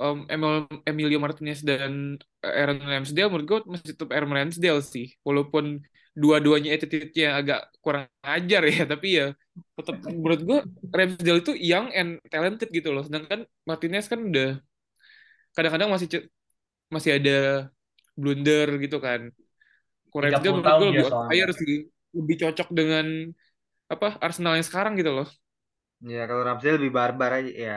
[0.00, 5.06] um, Emil- Emilio Martinez dan Aaron Ramsdale menurut gue masih tetap Aaron Ramsdale sih.
[5.26, 5.80] Walaupun
[6.14, 9.26] dua-duanya attitude-nya agak kurang ajar ya, tapi ya
[9.78, 10.58] tetap menurut gue
[10.94, 13.02] Ramsdale itu young and talented gitu loh.
[13.06, 14.58] Sedangkan Martinez kan udah
[15.54, 16.08] kadang-kadang masih
[16.94, 17.32] masih ada
[18.20, 19.20] blunder gitu kan.
[20.12, 21.74] 30 Ramsdale menurut gue lebih outlier sih.
[22.18, 23.06] Lebih cocok dengan
[23.94, 25.28] apa Arsenal yang sekarang gitu loh.
[26.12, 27.74] Ya kalau Ramsdale lebih barbar aja ya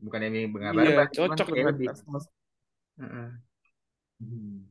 [0.00, 1.88] bukan Emi nggak Iya, cuman cocok dengan lebih.
[4.20, 4.68] Hmm.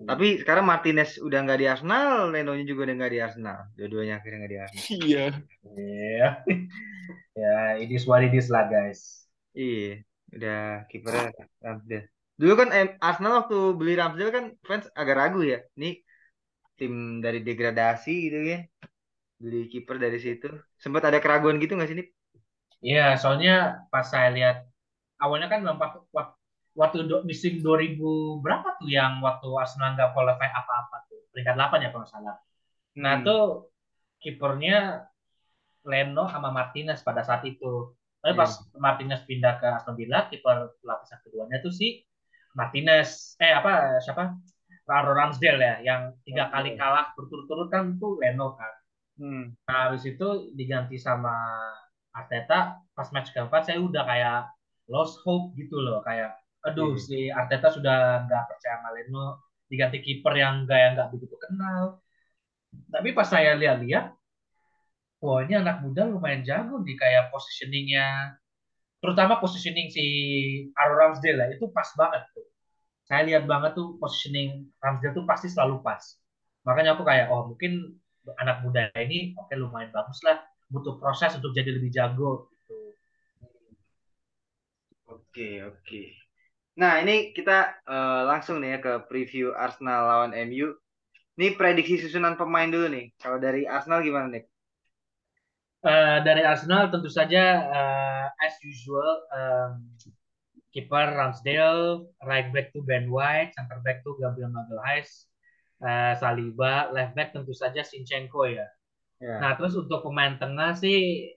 [0.00, 3.58] Tapi sekarang Martinez udah nggak di Arsenal, Leno-nya juga udah nggak di Arsenal.
[3.76, 4.86] Dua-duanya akhirnya nggak di Arsenal.
[5.04, 5.26] Iya.
[5.76, 6.28] Iya.
[7.44, 9.28] ya, it is what it is lah guys.
[9.52, 10.00] Iya,
[10.32, 12.08] udah kipernya Ramsdale.
[12.40, 15.60] Dulu kan Arsenal waktu beli Ramsdale kan fans agak ragu ya.
[15.76, 16.00] Ini
[16.80, 18.58] tim dari degradasi gitu ya.
[19.36, 20.48] Beli kiper dari situ.
[20.80, 22.08] Sempat ada keraguan gitu nggak sih, Nip?
[22.80, 24.56] Iya, soalnya pas saya lihat
[25.20, 26.00] awalnya kan memang waktu,
[26.72, 31.84] waktu do, musim 2000 berapa tuh yang waktu Arsenal nggak qualify apa-apa tuh peringkat 8
[31.84, 32.36] ya kalau salah.
[32.96, 33.24] Nah Hmm.
[33.28, 33.42] tuh
[34.20, 35.04] kipernya
[35.84, 37.92] Leno sama Martinez pada saat itu.
[38.20, 42.04] Tapi pas Martinez pindah ke Aston Villa, kiper lapisan keduanya tuh si
[42.52, 44.36] Martinez, eh apa siapa?
[44.90, 48.72] Aaron Ramsdale ya, yang tiga kali kalah berturut-turut kan tuh Leno kan.
[49.20, 49.44] Hmm.
[49.70, 51.30] Nah, habis itu diganti sama
[52.20, 54.38] Arteta pas match keempat saya udah kayak
[54.92, 57.00] lost hope gitu loh kayak aduh Iya.
[57.00, 62.02] si Arteta sudah nggak percaya sama Leno diganti kiper yang nggak yang nggak begitu kenal.
[62.90, 64.12] Tapi pas saya lihat-lihat
[65.20, 68.36] wah ini anak muda lumayan jago nih kayak positioningnya.
[69.00, 70.04] Terutama positioning si
[70.76, 72.44] Aaron Ramsdale lah itu pas banget tuh.
[73.08, 76.02] Saya lihat banget tuh positioning Ramsdale tuh pasti selalu pas.
[76.68, 77.96] Makanya aku kayak oh mungkin
[78.36, 80.36] anak muda ini oke lumayan bagus lah
[80.72, 82.76] butuh proses untuk jadi lebih jago gitu.
[85.10, 86.00] Oke, oke.
[86.80, 90.68] Nah, ini kita eh, langsung nih ya ke preview Arsenal lawan MU.
[91.38, 93.06] Ini prediksi susunan pemain dulu nih.
[93.22, 94.44] Kalau dari Arsenal gimana nih?
[95.80, 97.40] Eh, dari Arsenal tentu saja
[97.72, 99.72] eh, as usual em,
[100.72, 105.28] kiper Ramsdale, right back tuh Ben White, center back tuh Gabriel Magalhaes,
[105.80, 108.68] eh, Saliba, left back tentu saja Sinchenko ya.
[109.20, 109.36] Ya.
[109.38, 111.28] Nah, terus untuk pemain tengah sih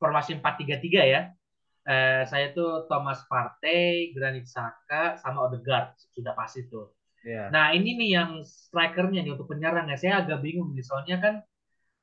[0.00, 1.20] formasi 4-3-3 ya.
[1.88, 6.92] Eh, saya tuh Thomas Partey, Granit Xhaka, sama Odegaard sudah pasti tuh.
[7.24, 7.48] Ya.
[7.52, 9.96] Nah, ini nih yang strikernya nih untuk penyerangnya.
[9.96, 11.34] Saya agak bingung nih, soalnya kan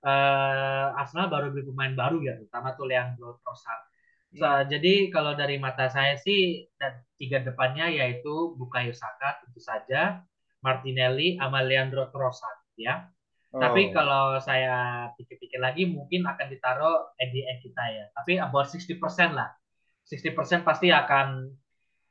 [0.06, 3.84] eh, Arsenal baru beli pemain baru ya, terutama tuh Leandro Trossard.
[4.36, 10.28] So, jadi kalau dari mata saya sih dan tiga depannya yaitu Bukayo Saka tentu saja,
[10.60, 13.08] Martinelli sama Leandro Trossard ya.
[13.56, 13.92] Tapi Oh.
[13.96, 18.06] kalau saya pikir-pikir lagi mungkin akan ditaruh ADN kita ya.
[18.12, 19.56] Tapi about 60% lah.
[20.04, 21.50] 60% pasti akan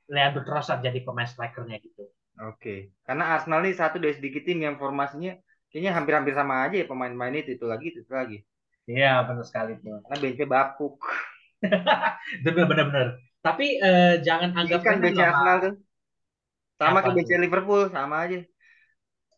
[0.08, 2.08] Leandro Trossard jadi pemain strikernya gitu.
[2.48, 2.96] Oke.
[3.04, 5.36] Karena Arsenal ini satu dari sedikit tim yang formasinya
[5.68, 8.38] kayaknya hampir-hampir sama aja ya pemain-pemain itu itu lagi itu lagi.
[8.84, 10.00] Iya, benar sekali tuh.
[10.04, 10.96] Karena benchnya bapuk.
[12.44, 13.20] Bener-bener.
[13.44, 15.12] Tapi eh, jangan anggap kan Pak.
[15.12, 15.74] Arsenal tuh.
[16.74, 17.38] Sama ke tuh?
[17.40, 18.40] Liverpool, sama aja.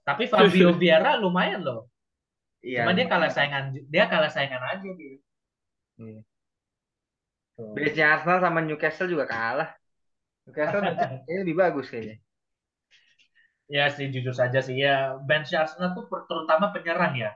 [0.07, 1.91] Tapi Fabio Vieira lumayan loh.
[2.67, 2.83] Iya.
[2.83, 5.17] Cuma dia kalah saingan dia kalah saingan aja dia.
[6.03, 6.21] Iya.
[7.57, 7.73] Tuh.
[7.73, 9.69] Benchnya Arsenal sama Newcastle juga kalah.
[10.45, 12.17] Newcastle benchnya lebih bagus kayaknya.
[13.67, 17.31] Ya sih jujur saja sih ya bench Arsenal tuh terutama penyerang ya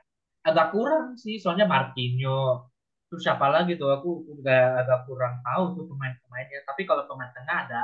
[0.47, 2.71] agak kurang sih soalnya Marquinhos
[3.11, 7.57] terus siapa lagi tuh aku udah agak kurang tahu tuh pemain-pemainnya tapi kalau pemain tengah
[7.67, 7.83] ada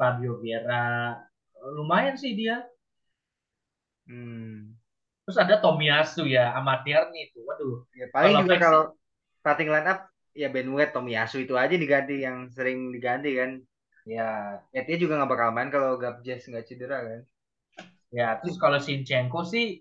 [0.00, 1.12] Fabio Vieira
[1.76, 2.64] lumayan sih dia
[4.06, 4.74] Hmm.
[5.32, 8.80] Terus ada Tomiyasu ya amatir nih tuh waduh Ya, paling Kalau juga kalau
[9.40, 9.98] starting line up
[10.40, 13.50] ya Ben White, Tomiyasu itu aja diganti yang sering diganti kan.
[14.04, 17.20] ya Ya dia juga nggak bakal main kalau Gabjes nggak cedera kan.
[18.12, 19.80] ya terus kalau Sinchenko sih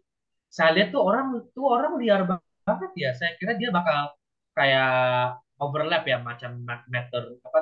[0.51, 3.09] saya lihat tuh orang tuh orang liar banget ya.
[3.15, 4.11] Saya kira dia bakal
[4.57, 4.89] kayak
[5.63, 6.51] overlap ya macam
[6.91, 7.59] meter apa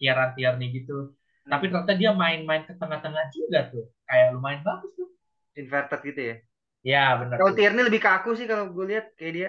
[0.00, 1.12] Kieran Tierney gitu.
[1.44, 3.84] Tapi ternyata dia main-main ke tengah-tengah juga tuh.
[4.08, 5.08] Kayak lumayan bagus tuh.
[5.60, 6.36] Inverted gitu ya.
[6.82, 7.38] Ya benar.
[7.38, 7.54] Kalau.
[7.54, 9.48] Tierney lebih kaku sih kalau gue lihat kayak dia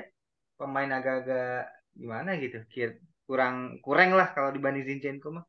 [0.58, 2.62] pemain agak-agak gimana gitu.
[2.70, 5.46] Kir- Kurang kurang lah kalau dibanding Zinchenko mah.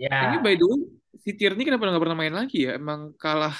[0.00, 0.32] Ya.
[0.32, 0.80] Ini by the way,
[1.22, 2.80] si Tierney kenapa nggak pernah main lagi ya?
[2.80, 3.54] Emang kalah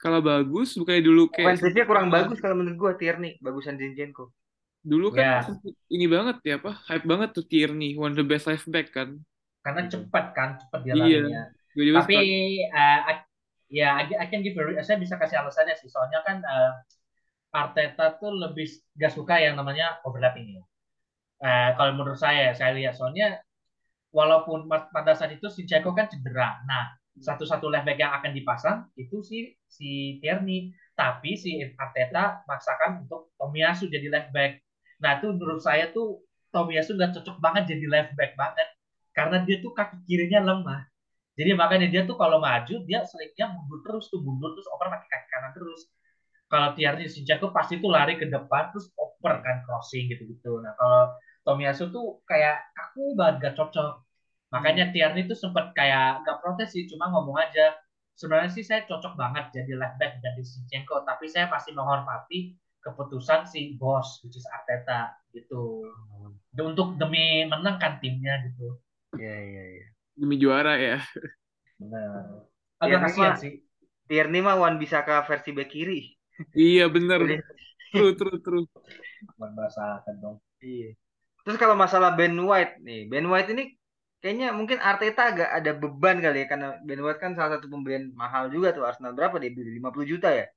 [0.00, 4.32] kalah bagus, bukannya dulu kayak Offensive-nya kurang bagus kalau menurut gue Tierney, bagusan Zinchenko.
[4.84, 5.40] dulu Ya.
[5.40, 6.76] kan sempet ini banget ya apa?
[6.88, 9.16] Hype banget tuh Tierney, one of the best left back kan.
[9.64, 11.00] Karena cepat kan, cepat dia Iya.
[11.24, 11.42] larinya.
[11.72, 12.84] Gue juga Tapi suka.
[13.74, 15.90] Ya I, I can give a saya bisa kasih alasannya sih.
[15.90, 16.72] Soalnya kan eh,
[17.54, 18.66] Arteta tuh lebih
[18.98, 20.62] gak suka yang namanya overlapping ya.
[21.42, 23.42] Eh, kalau menurut saya, saya lihat soalnya
[24.14, 26.62] walaupun pada saat itu si Ceko kan cedera.
[26.70, 30.70] Nah, satu-satu left back yang akan dipasang itu si si Tierney.
[30.94, 34.62] Tapi si Arteta maksakan untuk Tomiyasu jadi left back.
[35.02, 36.22] Nah, itu menurut saya tuh
[36.54, 38.68] Tomiyasu nggak cocok banget jadi left back banget.
[39.14, 40.86] Karena dia tuh kaki kirinya lemah.
[41.34, 45.08] Jadi makanya dia tuh kalau maju dia seringnya mundur terus tuh mundur terus oper pakai
[45.10, 45.80] kaki kanan terus.
[46.46, 50.62] Kalau Tierney Sinchenko pasti tuh lari ke depan terus oper kan crossing gitu-gitu.
[50.62, 54.00] Nah kalau Tomiyasu tuh kayak aku banget gak cocok.
[54.54, 57.74] Makanya Tierney tuh sempat kayak gak protes sih, cuma ngomong aja.
[58.14, 63.50] Sebenarnya sih saya cocok banget jadi left back dari Sinchenko, tapi saya masih menghormati keputusan
[63.50, 65.82] si bos, which is Arteta gitu.
[66.54, 68.78] Untuk demi menang kan timnya gitu.
[69.18, 69.86] Iya iya iya.
[70.14, 70.98] Demi juara ya.
[71.78, 72.46] Benar.
[72.78, 73.62] Agak kasihan sih.
[74.06, 76.14] Tierney mah Wan Bisaka versi back kiri.
[76.54, 77.42] Iya bener.
[77.94, 78.66] True, true, true.
[79.38, 80.36] Membahasakan dong.
[80.58, 80.98] Iya.
[81.44, 83.76] Terus kalau masalah Ben White nih, Ben White ini
[84.18, 88.10] kayaknya mungkin Arteta agak ada beban kali ya karena Ben White kan salah satu pembelian
[88.16, 90.48] mahal juga tuh Arsenal berapa dia beli 50 juta ya.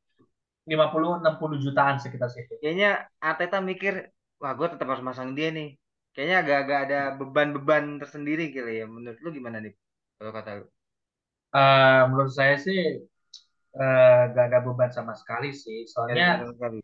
[0.68, 2.60] 50-60 jutaan sekitar situ.
[2.60, 5.80] Kayaknya Arteta mikir, wah gue tetap harus masang dia nih.
[6.18, 8.86] Kayaknya agak-agak ada beban-beban tersendiri kali ya.
[8.90, 9.74] Menurut lu gimana nih?
[10.18, 10.66] Kalau kata lu?
[11.54, 12.80] Eh, menurut saya sih
[13.78, 15.86] eh, gak ada beban sama sekali sih.
[15.86, 16.80] Soalnya Sama sekali.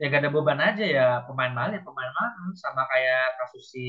[0.00, 3.86] ya gak ada beban aja ya pemain mahal ya pemain mahal sama kayak kasus si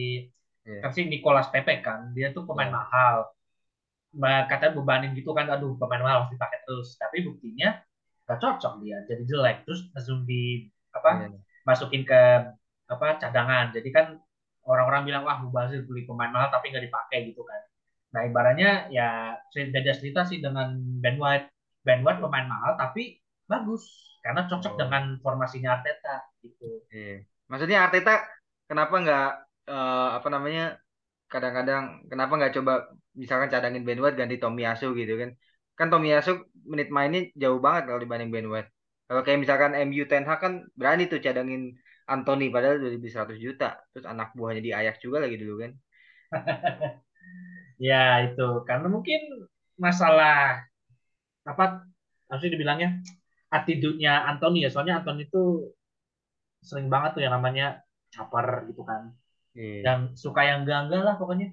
[0.81, 2.77] kan si Nicolas Pepe kan dia tuh pemain Iya.
[2.81, 3.15] mahal
[4.49, 7.77] katanya bebanin gitu kan aduh pemain mahal harus dipakai terus tapi buktinya
[8.25, 11.37] gak cocok dia jadi jelek terus langsung di apa Iya.
[11.67, 12.21] masukin ke
[12.89, 14.05] apa cadangan jadi kan
[14.69, 17.61] orang-orang bilang wah Mubazir beli pemain mahal tapi nggak dipakai gitu kan
[18.13, 21.49] nah ibaratnya ya beda cerita sih dengan Ben White
[21.85, 23.17] Ben White pemain mahal tapi
[23.49, 23.83] bagus
[24.21, 24.79] karena cocok Oh.
[24.79, 27.25] dengan formasinya Arteta gitu Iya.
[27.49, 28.13] Maksudnya Arteta
[28.69, 29.27] kenapa nggak
[29.69, 30.63] eh, apa namanya
[31.29, 32.73] kadang-kadang kenapa nggak coba
[33.13, 35.29] misalkan cadangin Ben White ganti Tomiyasu gitu kan?
[35.77, 36.31] Kan Tomiyasu
[36.71, 38.69] menit mainnya jauh banget kalau dibanding Ben White.
[39.09, 41.61] Kalau kayak misalkan MU Ten Hag kan berani tuh cadangin
[42.09, 43.77] Anthony padahal udah lebih 100 juta.
[43.93, 45.71] Terus anak buahnya di Ajax juga lagi dulu kan.
[47.89, 49.19] ya itu karena mungkin
[49.79, 50.67] masalah
[51.47, 51.87] apa
[52.27, 52.89] harusnya dibilangnya
[53.49, 55.71] attitude-nya Anthony ya soalnya Anthony itu
[56.59, 57.65] sering banget tuh yang namanya
[58.13, 59.01] caper gitu kan
[59.57, 59.81] Iya.
[59.85, 61.47] yang suka yang enggak-enggak lah pokoknya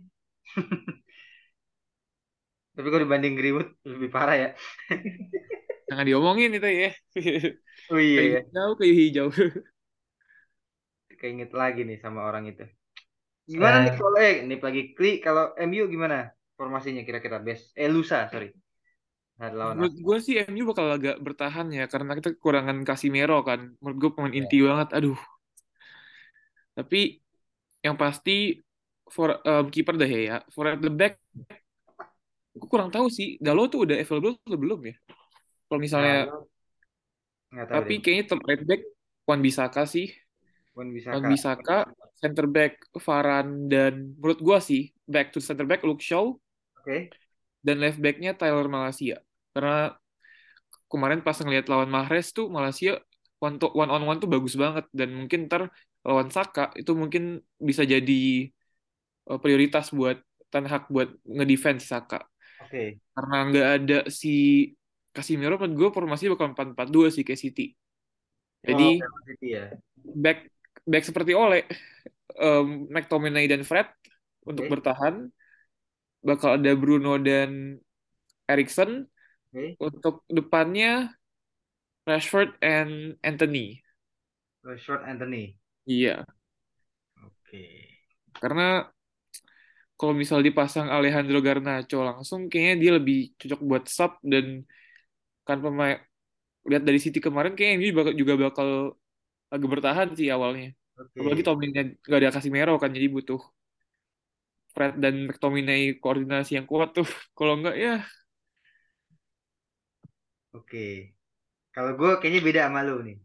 [2.77, 4.49] Tapi kalau dibanding Greenwood lebih parah ya.
[5.89, 6.91] Jangan diomongin itu ya.
[7.91, 8.41] Oh iya Kayu ya.
[8.43, 9.27] hijau, kayu hijau.
[11.27, 12.63] Keinget lagi nih sama orang itu.
[13.51, 13.97] Gimana nih Eh.
[13.99, 17.75] kalau eh ini lagi Kli kalau MU gimana formasinya kira-kira best?
[17.75, 18.55] Eh lusa sorry.
[19.37, 23.75] Nah, lawan Menurut gue sih MU bakal agak bertahan ya karena kita kekurangan Casemiro kan.
[23.83, 24.39] Menurut gue pemain Ya.
[24.39, 24.95] inti banget.
[24.95, 25.19] Aduh.
[26.73, 27.19] Tapi
[27.83, 28.63] yang pasti
[29.07, 30.47] for um, kiper deh ya.
[30.55, 31.19] For at the back
[32.55, 33.37] gue kurang tahu sih.
[33.37, 34.95] Dalo tuh udah available atau belum ya?
[35.67, 36.31] Kalau misalnya
[37.47, 38.03] Nah, tapi deh.
[38.03, 38.83] kayaknya top right back
[39.23, 40.11] Wan Bisaka sih.
[40.77, 41.89] Wan bisa Wan Bisaka,
[42.21, 46.37] center back Varane dan menurut gua sih back to center back Luke Shaw
[46.85, 47.09] Oke.
[47.65, 49.17] dan left backnya Tyler Malaysia.
[49.57, 49.97] Karena
[50.93, 53.01] kemarin pas ngeliat lawan Mahrez tuh Malaysia
[53.41, 55.73] one, to, one on one tuh bagus banget dan mungkin ntar
[56.05, 58.47] lawan Saka itu mungkin bisa jadi
[59.33, 60.21] uh, prioritas buat
[60.53, 62.21] Ten Hag buat ngedefense Saka.
[62.63, 63.01] Oke.
[63.17, 64.69] Karena nggak ada si
[65.11, 67.73] Casemiro menurut gue formasi bakal 4-4-2 sih kayak City.
[68.61, 69.73] Jadi Oh, City ya.
[70.05, 70.53] back
[70.87, 71.67] back seperti Ole,
[72.39, 73.91] um, McTominay dan Fred
[74.47, 74.73] untuk Oke.
[74.79, 75.29] bertahan.
[76.23, 77.79] Bakal ada Bruno dan
[78.47, 79.05] Erikson.
[79.51, 79.75] Oke.
[79.83, 81.11] Untuk depannya
[82.07, 83.83] Rashford and Anthony.
[84.63, 85.59] Rashford Anthony.
[85.87, 86.27] Iya,
[87.23, 87.63] Oke.
[88.43, 88.91] karena
[89.95, 94.67] kalau misal dipasang Alejandro Garnacho langsung kayaknya dia lebih cocok buat sub dan
[95.47, 96.03] kan pemain
[96.67, 98.99] lihat dari City kemarin kayaknya ini juga bakal
[99.53, 100.75] agak bertahan sih awalnya.
[100.97, 101.21] Oke.
[101.21, 103.41] Apalagi Tomine nggak ada Casemiro kan, jadi butuh
[104.77, 107.09] Fred dan McTominay koordinasi yang kuat tuh.
[107.39, 108.05] Kalau nggak ya,
[110.57, 111.13] Oke.
[111.69, 113.17] Kalau gue kayaknya beda sama lu nih.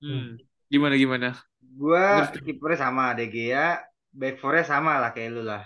[0.00, 0.40] hmm,
[0.72, 1.28] gimana gimana?
[1.60, 2.04] Gue
[2.40, 3.76] kipernya sama De Gea,
[4.08, 5.60] back four-nya sama lah kayak lu lah.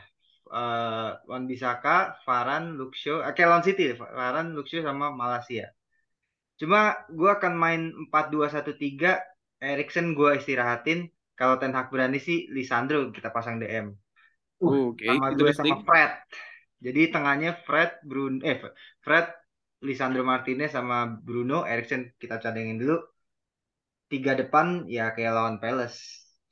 [0.51, 3.95] Eh Wan Bisaka, Varane, Luke Shaw, eh, kayak Lawan City,
[4.51, 5.71] Luke Shaw sama Malaysia.
[6.59, 9.23] Cuma gue akan main 4-2-1-3,
[9.63, 10.99] Eriksen gue istirahatin.
[11.39, 13.87] Kalau Ten Hag berani sih, Lisandro kita pasang DM.
[14.63, 16.13] Oh, Oke, Sama gue sama Fred.
[16.85, 18.59] Jadi tengahnya Fred, Bruno, eh
[19.05, 19.27] Fred,
[19.87, 22.97] Lisandro Martinez sama Bruno, Eriksen kita cadangin dulu.
[24.11, 25.99] Tiga depan ya kayak lawan Palace,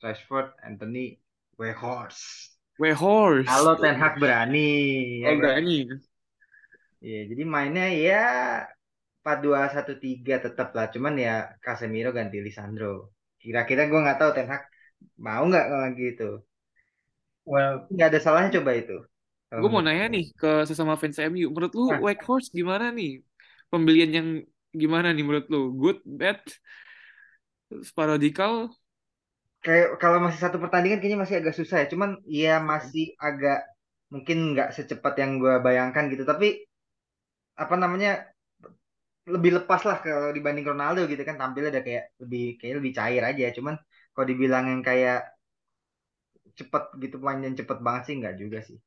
[0.03, 1.05] Rashford, Anthony,
[1.59, 2.23] Weghorst.
[2.77, 3.47] Wehorse.
[3.47, 4.59] Kalau Ten Hag berani,
[5.23, 5.39] ya Oh, kan?
[5.39, 6.01] berani.
[7.05, 8.15] Iya, jadi mainnya ya
[9.21, 10.89] 4-2-1-3 tetap lah.
[10.93, 13.13] Cuman ya Casemiro ganti Lisandro.
[13.41, 14.63] Kira-kira gue nggak tahu Ten Hag
[15.17, 16.29] mau nggak kalau gitu.
[17.45, 18.97] Well, Nggak ada salahnya coba itu.
[19.51, 21.51] Gue mau nanya nih ke sesama fans MU.
[21.51, 21.99] Menurut lu Nah.
[22.05, 23.19] Weghorst gimana nih?
[23.67, 24.27] Pembelian yang
[24.71, 25.75] gimana nih menurut lu?
[25.75, 26.39] Good, bad,
[27.83, 28.71] sporadikal?
[29.61, 31.87] Kayak kalau masih satu pertandingan kayaknya masih agak susah ya.
[31.93, 33.67] Cuman ya masih agak
[34.13, 36.23] mungkin nggak secepat yang gue bayangkan gitu.
[36.25, 36.63] Tapi
[37.59, 38.30] apa namanya
[39.29, 43.21] lebih lepas lah kalau dibanding Ronaldo gitu kan tampilnya udah kayak lebih kayak lebih cair
[43.21, 43.45] aja.
[43.57, 43.75] Cuman
[44.13, 45.29] kalau dibilang yang kayak
[46.57, 48.77] cepet gitu main yang cepet banget sih nggak juga sih.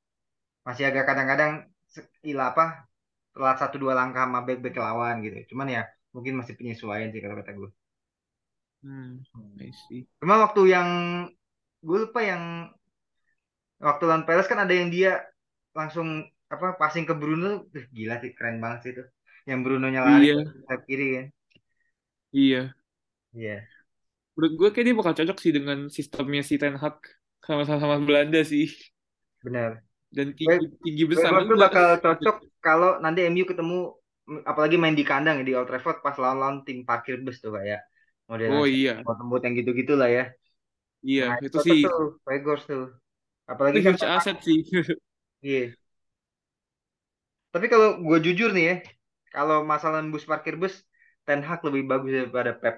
[0.66, 1.52] Masih agak kadang-kadang
[2.26, 2.64] ilah apa
[3.34, 5.54] telat satu dua langkah sama back-back lawan gitu.
[5.54, 5.82] Cuman ya
[6.14, 7.70] mungkin masih penyesuaian sih kalau kata gue.
[8.84, 9.22] Hmm.
[10.20, 10.88] Cuma waktu yang
[11.84, 12.42] gue lupa yang
[13.80, 15.20] waktu lawan Palace kan ada yang dia
[15.74, 17.66] langsung apa passing ke Bruno,
[17.96, 19.04] gila sih keren banget sih itu.
[19.48, 21.26] Yang Bruno-nya lari Iya, ke kiri kan.
[22.32, 22.74] iya.
[23.34, 23.68] Iya,
[24.34, 26.96] Menurut gue kayak dia bakal cocok sih dengan sistemnya si Ten Hag
[27.46, 28.66] sama-sama Belanda sih.
[29.44, 29.82] benar.
[30.16, 31.64] Dan tinggi, tinggi besar gue juga.
[31.64, 33.74] bakal cocok kalau nanti MU ketemu
[34.50, 37.80] apalagi main di kandang ya di Old Trafford pas lawan-lawan tim parkir bus tuh kayak
[38.30, 40.22] modelan Oh iya, tembut yang gitu-gitu lah ya.
[41.08, 41.24] iya.
[41.24, 41.96] Nah, Itu cocok sih, tuh,
[42.28, 42.84] Weghorst tuh.
[43.68, 44.58] itu Apalagi kan huge asset sih.
[45.42, 45.74] iya.
[47.52, 48.74] Tapi kalau gue jujur nih ya,
[49.34, 50.74] kalau masalah bus parkir bus,
[51.26, 52.76] Ten Hag lebih bagus daripada Pep.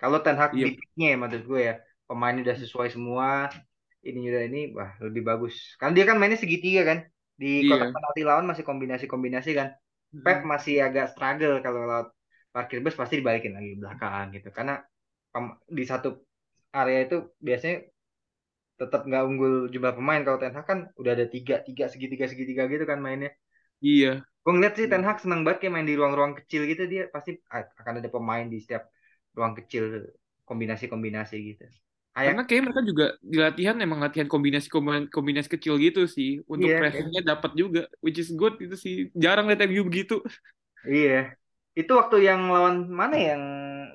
[0.00, 1.74] Kalau Ten Hag picknya ya maksud gue ya,
[2.08, 3.52] pemainnya udah sesuai semua,
[4.00, 5.76] ini udah ini, wah lebih bagus.
[5.76, 6.98] Kan dia kan mainnya segitiga kan,
[7.36, 7.94] di kotak iya.
[7.94, 9.68] penalti lawan masih kombinasi-kombinasi kan.
[10.24, 10.50] Pep Mm-mm.
[10.52, 12.08] masih agak struggle kalau lewat
[12.48, 14.80] parkir bus pasti dibalikin lagi belakang gitu, karena
[15.68, 16.08] di satu
[16.72, 17.76] area itu biasanya
[18.78, 20.22] tetap nggak unggul jumlah pemain.
[20.22, 23.34] Kalau Ten Hag kan udah ada tiga, tiga segitiga segitiga gitu kan mainnya.
[23.82, 24.22] Iya.
[24.48, 27.36] Gue ngeliat sih Ten Hag seneng banget kayak main di ruang-ruang kecil gitu dia pasti
[27.52, 28.88] akan ada pemain di setiap
[29.36, 30.08] ruang kecil
[30.48, 31.68] kombinasi-kombinasi gitu.
[32.16, 34.72] Ayak Karena kayak mereka juga di latihan emang latihan kombinasi
[35.12, 36.40] kombinasi kecil gitu sih.
[36.48, 38.94] Untuk iya, pressingnya dapat juga, which is good itu sih.
[39.12, 40.24] Jarang liat MU begitu.
[40.88, 41.36] iya.
[41.78, 43.42] Itu waktu yang lawan mana yang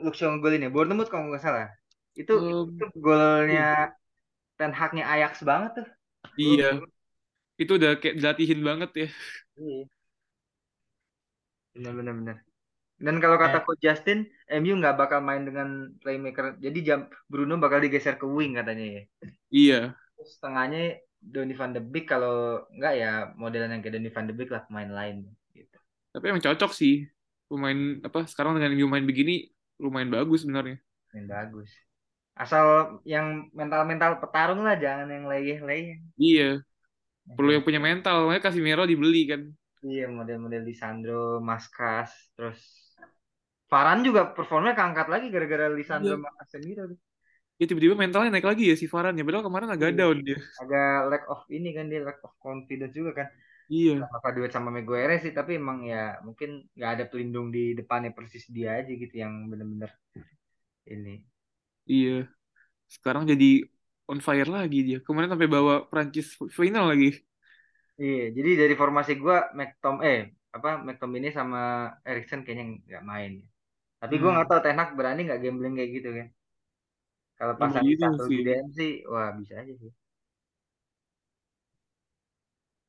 [0.04, 0.70] Luke Shaw golin ya?
[0.70, 1.66] Bournemouth kalau nggak salah.
[2.14, 3.62] Itu Um, itu golnya
[4.58, 5.88] Ten Hag-nya Ajax banget tuh.
[6.42, 6.66] Iya,
[7.62, 9.08] itu udah kayak dilatihin banget ya.
[9.58, 9.86] Iya.
[9.86, 10.03] Benar
[11.76, 12.38] benar benar.
[13.06, 15.68] Dan kalau kata eh, Coach Justin, MU nggak bakal main dengan
[16.02, 16.56] playmaker.
[16.66, 17.00] Jadi jam
[17.32, 19.02] Bruno bakal digeser ke wing katanya ya.
[19.50, 20.82] Iya, Terus tengahnya
[21.34, 23.12] Donny van de Beek kalau nggak ya
[23.42, 25.16] modelan yang kayak Donny van de Beek lah pemain lain
[25.58, 25.78] gitu.
[26.14, 26.94] tapi emang cocok sih.
[27.50, 29.50] Pemain apa sekarang dengan MU main begini
[29.82, 30.78] lumayan bagus sebenarnya.
[31.14, 31.70] Yang bagus.
[32.34, 32.66] Asal
[33.06, 36.02] yang mental-mental petarung lah, jangan yang leyeh-leyeh.
[36.18, 36.44] Iya,
[37.36, 38.16] perlu yang punya mental.
[38.28, 39.42] Makanya Casemiro dibeli kan.
[39.88, 41.14] Iya, model-model Lisandro,
[41.48, 42.60] Maskas, terus
[43.72, 46.84] Varane juga performanya keangkat lagi gara-gara Lisandro Iya, sama Casemiro.
[46.92, 47.00] tuh.
[47.60, 49.24] ya tiba-tiba mentalnya naik lagi ya si Varane ya.
[49.28, 50.00] Padahal kemarin agak Iya.
[50.00, 50.38] down dia.
[50.62, 53.28] Agak lack of ini kan dia lack of confidence juga kan.
[53.70, 58.12] Iya, Sama duet sama Maguire sih, tapi emang ya mungkin nggak ada pelindung di depannya
[58.18, 59.92] persis dia aja gitu yang bener-bener
[60.88, 61.26] ini.
[61.92, 62.10] iya.
[62.96, 63.46] Sekarang jadi
[64.10, 64.98] on fire lagi dia.
[65.08, 66.28] Kemarin sampai bawa Prancis
[66.60, 67.08] final lagi.
[68.02, 70.20] Iya, jadi dari formasi gua McTom eh
[70.56, 71.58] apa McTominay sama
[72.10, 73.32] Erikson kayaknya nggak main.
[74.02, 76.28] Tapi gua Hmm, nggak tahu Ten Hag berani nggak gambling kayak gitu kan.
[77.38, 78.38] Kalau ya pasang begitu satu sih.
[78.38, 79.92] di DM sih, wah bisa aja sih.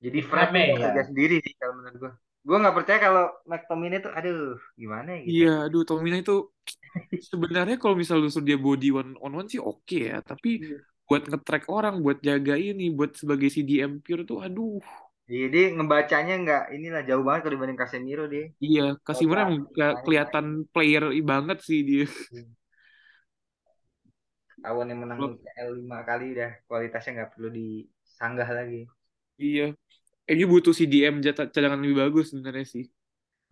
[0.04, 0.74] Jadi Fred ya.
[0.82, 2.12] kerja sendiri sih kalau menurut gua.
[2.46, 4.38] Gua nggak percaya kalau McTominay tuh, aduh
[4.80, 5.44] gimana ya gitu.
[5.44, 6.32] Iya, aduh Tomina itu
[7.30, 10.84] sebenarnya kalau misal lu suruh dia body one on one sih oke ya, tapi Iya.
[11.08, 14.80] Buat nge-track orang, buat jaga ini, buat sebagai CDM pure tuh aduh.
[15.24, 18.44] Iya, dia ngebacanya nggak inilah jauh banget kalau dibanding Casemiro dia.
[18.60, 19.62] Iya, Casemiro main.
[20.04, 22.04] kelihatan player banget sih dia.
[22.32, 22.44] Iya.
[24.64, 25.18] Awan yang menang.
[25.20, 28.80] UCL lima kali udah kualitasnya nggak perlu disanggah lagi.
[29.40, 29.76] Iya.
[30.28, 32.84] MU butuh CDM jatah cadangan lebih bagus sebenarnya sih.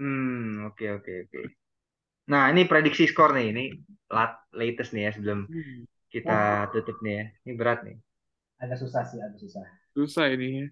[0.00, 1.40] Hmm, oke oke oke.
[2.32, 3.46] Nah, ini prediksi skor nih.
[3.52, 3.64] Ini
[4.14, 5.84] lat latest nih ya sebelum Hmm.
[6.12, 7.24] Kita tutup nih ya.
[7.48, 7.96] Ini berat nih.
[8.60, 9.64] Agak susah sih, agak susah.
[9.96, 10.66] Susah ini ya.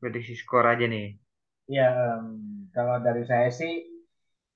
[0.00, 1.20] Prediksi skor aja nih.
[1.70, 2.42] Ya, em,
[2.74, 3.86] kalau dari saya sih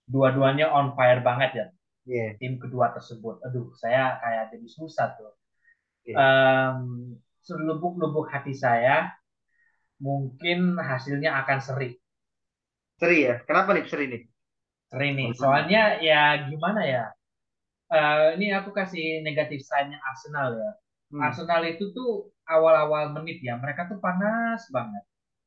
[0.09, 1.67] dua-duanya on fire banget ya
[2.07, 2.39] Iya.
[2.39, 3.43] tim kedua tersebut.
[3.47, 5.35] Aduh, saya kayak jadi susah tuh.
[6.03, 6.13] Oke.
[6.15, 6.79] Em,
[7.43, 9.11] selubuk-lubuk hati saya
[10.03, 11.99] mungkin hasilnya akan seri.
[12.99, 13.43] Seri ya.
[13.45, 14.23] Kenapa nih seri nih?
[14.87, 15.29] Seri nih.
[15.35, 17.05] Soalnya ya gimana ya?
[17.87, 20.71] Eh, ini aku kasih negatif sign-nya Arsenal ya.
[21.15, 21.23] Hmm.
[21.23, 25.05] Arsenal itu tuh awal-awal menit ya, mereka tuh panas banget.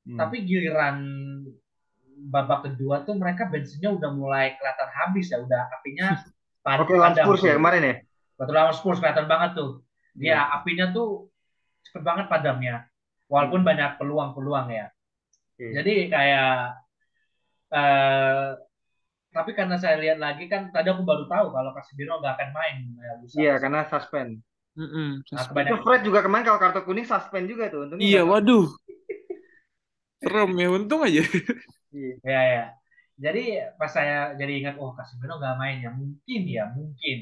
[0.08, 0.16] Hmm.
[0.16, 0.98] Tapi giliran
[2.32, 6.08] babak kedua tuh mereka bensinnya udah mulai kelihatan habis ya, udah apinya
[6.64, 7.96] pad- Oke, lawan padam Spurs ya kemarin ya.
[8.40, 9.72] Waktu lawan Spurs kelihatan banget tuh.
[10.16, 10.32] Iya.
[10.36, 11.28] Ya, apinya tuh
[11.84, 12.88] cepet banget padamnya.
[13.28, 14.88] Walaupun banyak peluang-peluang ya.
[15.56, 15.76] Oke.
[15.76, 16.80] Jadi kayak
[17.70, 18.48] eh
[19.40, 22.76] tapi karena saya lihat lagi kan tadi aku baru tahu kalau Casemiro nggak akan main
[23.00, 23.12] ya.
[23.40, 24.44] Iya, karena suspend.
[24.76, 25.24] Mm-mm.
[25.32, 27.88] Nah, Itu banyak Fred juga kemarin kalau kartu kuning suspend juga tuh.
[27.88, 28.68] Untungnya Iya, waduh.
[30.20, 31.24] Serem ya, untung aja.
[31.96, 32.14] Iya.
[32.22, 32.66] Ya, ya.
[33.20, 33.44] Jadi
[33.76, 37.18] pas saya jadi ingat, oh Casemiro nggak main ya, mungkin ya, mungkin.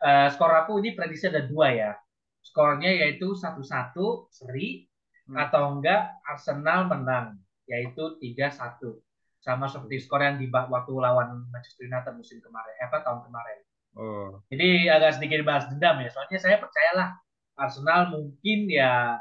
[0.00, 1.92] Eh, skor aku ini prediksi ada dua ya.
[2.40, 4.88] Skornya yaitu satu-satu seri
[5.30, 5.38] Hmm.
[5.46, 7.38] atau enggak Arsenal menang,
[7.70, 8.98] yaitu 3-1.
[9.40, 13.58] Sama seperti skor yang di waktu lawan Manchester United musim kemarin, eh, apa tahun kemarin.
[13.96, 14.38] Oh.
[14.52, 16.08] Jadi agak sedikit balas dendam ya.
[16.12, 17.18] Soalnya saya percayalah
[17.58, 19.18] Arsenal mungkin ya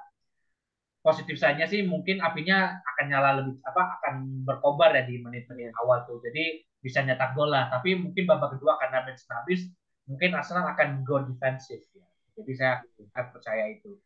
[0.99, 6.05] positif saja sih mungkin apinya akan nyala lebih apa akan berkobar ya di menit-menit awal
[6.05, 6.21] tuh.
[6.21, 7.71] Jadi bisa nyetak gol lah.
[7.71, 9.61] Tapi mungkin babak kedua karena bensin habis
[10.05, 12.05] mungkin Arsenal akan go defensif ya.
[12.39, 12.83] Jadi saya
[13.15, 13.97] akan percaya itu.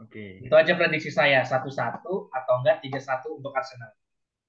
[0.00, 0.42] Oke.
[0.42, 3.92] Itu aja prediksi saya satu-satu atau enggak 3-1 untuk Arsenal.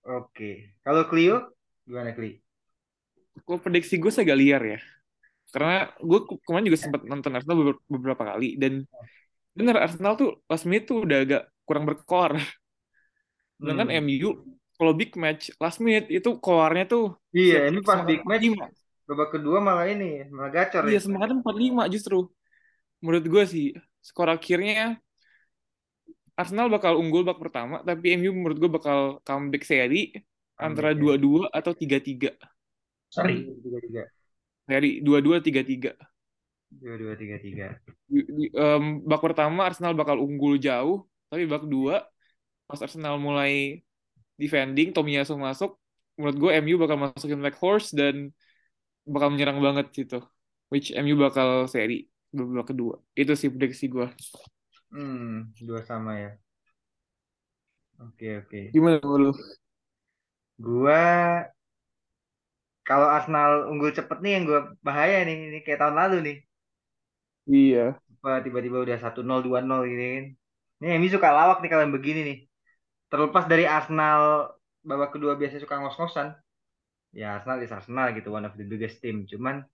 [0.03, 0.75] Oke.
[0.83, 1.55] Kalau Clio
[1.87, 2.39] gimana Clio?
[3.43, 4.79] Gue prediksi gue agak liar ya.
[5.53, 8.59] Karena gue ke- kemarin juga sempat nonton Arsenal beber- beberapa kali.
[8.59, 8.83] Dan
[9.53, 12.35] bener Arsenal tuh last minute tuh udah agak kurang berkoar.
[13.61, 14.03] Sedangkan Hmm.
[14.03, 14.29] MU
[14.75, 18.67] kalau big match last minute itu koarnya tuh Iya, ini pas big match 45.
[19.03, 21.01] babak kedua malah ini malah gacor Iya ya.
[21.03, 22.17] semangatnya 45 justru.
[23.03, 23.65] Menurut gue sih
[24.03, 24.99] skor akhirnya
[26.34, 30.09] Arsenal bakal unggul bak pertama, tapi MU menurut gue bakal comeback seri
[30.57, 32.34] antara 2-2 atau 3-3.
[33.09, 33.45] Seri.
[33.61, 34.03] Tiga tiga.
[34.65, 35.93] Seri 2-2 3-3.
[36.73, 37.67] Dua dua tiga tiga.
[38.09, 42.01] Di- di- em, bak pertama Arsenal bakal unggul jauh, tapi bak kedua
[42.65, 43.86] pas Arsenal mulai
[44.41, 45.77] defending, Tomiyasu masuk,
[46.17, 48.34] menurut gue MU bakal masukin Black Horse dan
[49.05, 50.19] bakal menyerang banget gitu.
[50.73, 52.97] Which MU bakal seri babak kedua.
[53.13, 54.09] Itu sih prediksi gue.
[54.93, 56.31] Hmm, dua sama ya.
[57.97, 58.59] Oke oke.
[58.73, 59.33] Gimana lu?
[60.61, 61.01] Gua
[62.85, 66.37] kalau Arsenal unggul cepet nih yang gua bahaya nih, ini kayak tahun lalu nih.
[67.49, 67.97] Iya.
[68.21, 70.25] Tiba-tiba udah 1-0 2-0 gini kan.
[70.79, 72.37] Ini MU suka lawak nih kalau yang begini nih.
[73.09, 76.37] Terlepas dari Arsenal babak kedua biasa suka ngos-ngosan.
[77.15, 79.25] Ya Arsenal is Arsenal gitu, one of the biggest team.
[79.25, 79.65] Cuman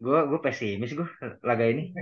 [0.00, 1.08] gue gue pesimis gue
[1.42, 1.90] laga ini.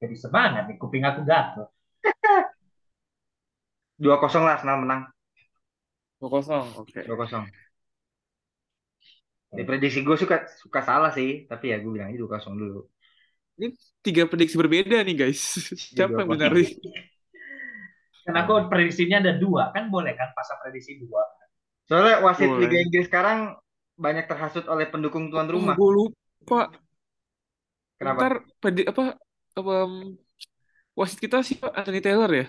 [0.00, 1.68] Jadi semangat nih kuping aku gatel.
[4.00, 5.02] 2-0 lah Arsenal menang.
[6.24, 6.80] 2-0.
[6.80, 7.04] Oke.
[7.04, 7.44] 2-0.
[9.50, 12.88] Di prediksi gue suka suka salah sih, tapi ya gue bilangnya 2-0 dulu.
[13.60, 15.40] Ini tiga prediksi berbeda nih guys.
[15.76, 16.32] Siapa yang 2-0.
[16.32, 16.68] benar nih?
[18.24, 21.24] Kan aku prediksinya ada dua, kan boleh kan pasang prediksi dua.
[21.88, 22.68] Soalnya wasit Boleh.
[22.68, 23.58] Liga Inggris sekarang
[24.00, 25.76] banyak terhasut oleh pendukung tuan rumah.
[25.76, 26.72] Gue lupa.
[28.00, 28.16] Kenapa?
[28.16, 28.34] Ntar
[28.64, 29.20] pedi- apa
[29.52, 30.16] apa um,
[30.96, 32.46] wasit kita siapa Anthony Taylor ya?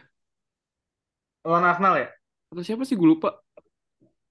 [1.43, 2.07] Lawan Arsenal ya?
[2.55, 3.35] Atau siapa sih gue lupa.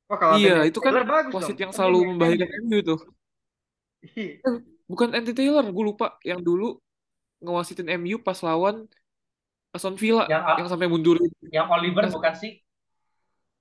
[0.09, 1.63] Wah kalau iya, Anthony itu kan bagus wasit dong.
[1.69, 2.49] yang selalu membahayakan.
[2.65, 2.97] MU itu.
[4.17, 4.41] Iya.
[4.89, 6.17] Bukan Anthony Taylor, gue lupa.
[6.25, 6.69] Yang dulu
[7.45, 8.89] ngewasitin MU pas lawan
[9.71, 11.31] Aston Villa Yang yang sampai mundurin.
[11.53, 12.59] yang Oliver bukan sih?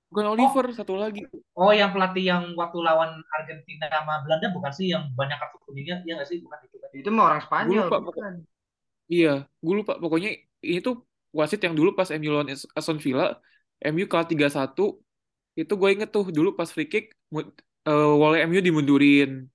[0.10, 1.22] Bukan Oliver, satu lagi.
[1.54, 6.02] Oh, yang pelatih yang waktu lawan Argentina sama Belanda bukan sih yang banyak kartu kuningnya?
[6.02, 6.42] Iya nggak sih?
[6.42, 6.90] Bukan itu kan?
[6.98, 8.34] Itu mah orang Spanyol, lupa, bukan.
[9.06, 9.94] Iya, gue lupa.
[10.02, 10.34] Pokoknya
[10.66, 13.38] ini tuh wasit yang dulu pas MU lawan Aston Villa,
[13.86, 14.98] MU kalah 3-1.
[15.54, 17.14] Itu gue inget tuh dulu pas free kick,
[17.86, 19.46] eh, wall MU dimundurin.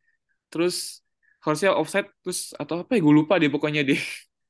[0.55, 1.03] Terus
[1.43, 3.99] harusnya offside, terus atau apa ya, gue lupa deh pokoknya deh.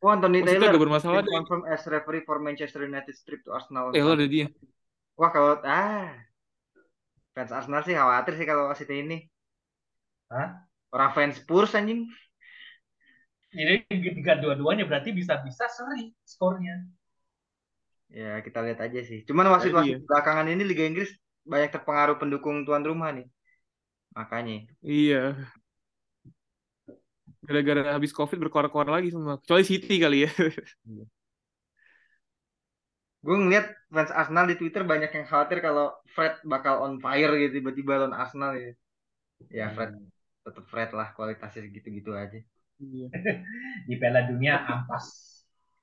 [0.04, 1.32] Oh, Anthony Wasitnya Taylor agak bermasalah deh.
[1.32, 3.88] confirmed as referee for Manchester United trip to Arsenal.
[3.88, 4.52] Taylor ada dia.
[5.14, 6.10] Wah kalau ah
[7.34, 9.26] fans Arsenal sih khawatir sih kalau wasit ini.
[10.30, 10.66] Hah?
[10.94, 12.06] Orang fans Spurs anjing.
[13.54, 13.86] Jadi
[14.18, 16.82] tiga dua-duanya berarti bisa-bisa seri skornya.
[18.10, 19.22] Ya, kita lihat aja sih.
[19.26, 20.06] Cuman wasit-wasit Iya.
[20.06, 21.10] belakangan ini Liga Inggris
[21.46, 23.26] banyak terpengaruh pendukung tuan rumah nih.
[24.14, 24.66] Makanya.
[24.82, 25.38] Iya.
[27.44, 29.38] Gara-gara habis COVID berkoar-koar lagi semua.
[29.38, 30.30] Kecuali City kali ya.
[33.24, 37.64] Gue ngeliat fans Arsenal di Twitter banyak yang khawatir kalau Fred bakal on fire gitu
[37.64, 38.72] tiba-tiba lawan Arsenal ya.
[39.48, 39.96] Ya Fred
[40.44, 42.36] tetap Fred lah kualitasnya gitu-gitu aja.
[42.76, 43.08] Iya.
[43.88, 45.08] Di Piala Dunia ampas.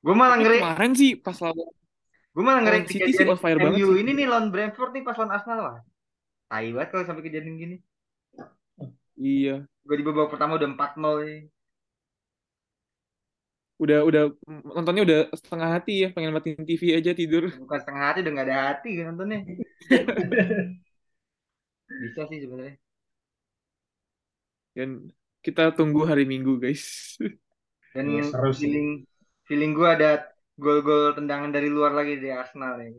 [0.06, 1.70] Gue malah ngeri, kemarin sih pas lawan
[2.32, 4.02] gue malah ngeri City sih on fire banget MU sih.
[4.06, 5.82] ini nih lawan Brentford nih pas lawan Arsenal lah.
[6.46, 7.78] Tai banget kalau sampai kejadian gini.
[9.18, 9.66] Iya.
[9.82, 11.42] Gue di babak pertama udah 4-0 nih.
[13.82, 14.24] Udah udah
[14.78, 17.50] nontonnya udah setengah hati ya, pengen matiin TV aja tidur.
[17.50, 19.40] Bukan setengah hati udah gak ada hati kan nontonnya.
[21.90, 22.76] Bisa sih sebenarnya.
[24.78, 25.12] Dan
[25.42, 27.18] kita tunggu hari Minggu, guys.
[27.92, 28.70] Dan Iya, seru sih.
[28.70, 28.88] feeling
[29.50, 30.24] feeling gue ada
[30.56, 32.90] gol-gol tendangan dari luar lagi di Arsenal ya.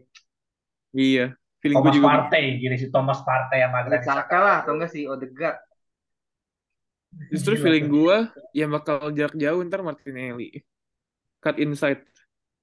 [0.92, 1.26] Iya.
[1.62, 4.90] Feeling gue Thomas juga Partey, gini si Thomas Partey Ada Granit Saka lah atau enggak
[4.90, 5.58] sih Odegaard.
[7.32, 8.16] Justru Gila feeling gue
[8.56, 10.60] yang bakal jarak jauh ntar Martinelli.
[11.42, 12.06] Cut inside.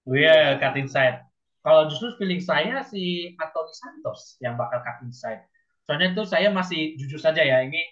[0.07, 1.27] Oh Iya, cut inside.
[1.59, 5.43] Kalau justru feeling saya si Anthony Santos yang bakal cut inside.
[5.83, 7.83] Soalnya tuh saya masih jujur saja ya, ini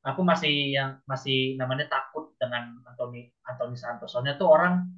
[0.00, 4.16] aku masih yang masih namanya takut dengan Anthony Anthony Santos.
[4.16, 4.88] Soalnya tuh orang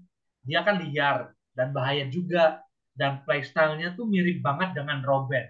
[0.47, 2.63] dia kan liar dan bahaya juga
[2.95, 5.49] dan playstyle-nya tuh mirip banget dengan Robben.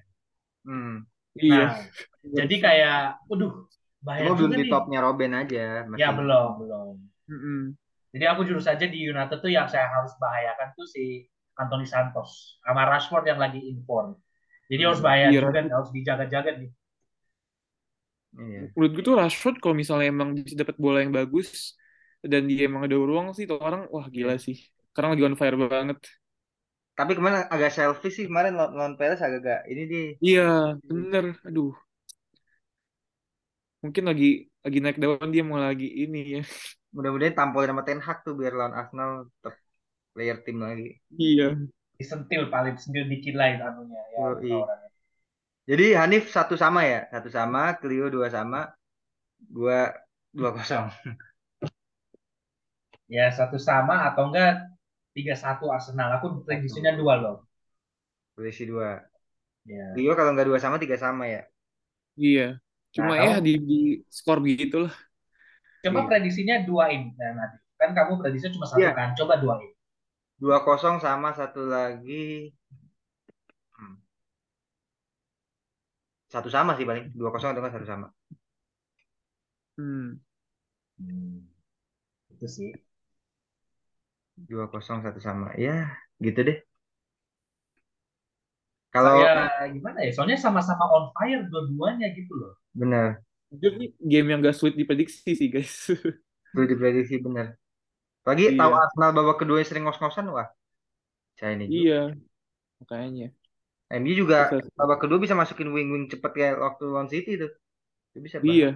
[0.64, 1.04] Hmm.
[1.36, 1.64] Iya.
[1.64, 1.76] Nah,
[2.22, 3.66] jadi kayak, waduh,
[4.04, 4.72] bahaya Cuma belum juga di nih.
[4.72, 5.64] topnya Robin aja.
[5.88, 6.00] Masih.
[6.00, 6.94] Ya belum, belum.
[7.28, 7.62] Mm-mm.
[8.12, 11.24] Jadi aku jujur saja di United tuh yang saya harus bahayakan tuh si
[11.56, 14.16] Anthony Santos sama Rashford yang lagi inform.
[14.68, 16.70] Jadi harus bahaya Iya, juga, harus dijaga-jaga nih.
[18.36, 18.72] Iya.
[18.76, 21.76] Menurut gue tuh Rashford kalau misalnya emang bisa dapat bola yang bagus
[22.24, 24.56] dan dia emang ada ruang sih tuh orang wah gila sih.
[24.92, 25.98] Sekarang lagi on fire banget.
[26.98, 30.06] Tapi kemarin agak selfish sih kemarin lawan Palace agak-agak ini dia.
[30.24, 30.42] Iya,
[30.88, 31.24] bener.
[31.46, 31.72] Aduh.
[33.82, 34.24] Mungkin lagi
[34.64, 36.40] lagi naik daun dia mau lagi ini ya.
[36.94, 39.54] Mudah-mudahan tampolin sama Ten Hag tuh biar lawan Arsenal tetap
[40.12, 40.88] player tim lagi.
[41.16, 41.46] Iya.
[41.98, 44.50] Disentil paling sentil dikit lah itu anunya ya Yoi.
[44.64, 44.90] orangnya.
[45.70, 48.60] Jadi Hanif satu sama ya, satu sama, Clio dua sama,
[49.56, 49.78] gua
[50.36, 50.86] dua kosong.
[53.16, 54.50] Ya satu sama atau enggak
[55.16, 56.08] tiga satu Arsenal.
[56.18, 57.36] Aku prediksinya dua loh.
[58.36, 58.88] Polisi dua.
[59.66, 59.84] Ya.
[59.94, 61.42] Clio kalau nggak dua sama tiga sama ya.
[62.20, 62.42] Iya.
[62.94, 63.74] Cuma Nah, ya kamu- di, di
[64.16, 64.94] skor begitu lah.
[65.82, 66.08] Coba Iya.
[66.08, 67.56] prediksinya duain nah, nanti.
[67.80, 68.90] Kan kamu prediksinya cuma satu Iya.
[68.94, 69.08] kan.
[69.18, 69.70] Coba duain.
[70.42, 72.50] Dua kosong sama satu lagi.
[73.78, 73.94] Hmm.
[76.32, 77.10] Satu sama sih paling.
[77.18, 78.06] Dua kosong atau satu sama.
[79.78, 80.18] Hmm.
[80.98, 81.46] Hmm.
[82.32, 82.70] Itu sih.
[84.48, 85.52] Dua kosong satu sama.
[85.58, 86.58] Ya, gitu deh.
[88.92, 90.10] Kalau Ya gimana ya?
[90.12, 92.52] Soalnya sama-sama on fire dua-duanya gitu loh.
[92.72, 93.20] benar,
[93.52, 95.92] Jujur nih game yang gak sulit diprediksi sih guys.
[96.52, 97.56] itu diprediksi benar.
[98.24, 98.58] Pagi Iya.
[98.60, 100.48] tahu Arsenal babak kedua yang sering ngos-ngosan wah.
[101.36, 102.12] Saya ini iya.
[102.80, 103.28] Makanya.
[103.92, 104.72] MU juga sih.
[104.72, 107.48] babak kedua bisa masukin wing-wing cepet kayak waktu lawan City itu.
[108.12, 108.56] Itu bisa banget.
[108.56, 108.70] Iya.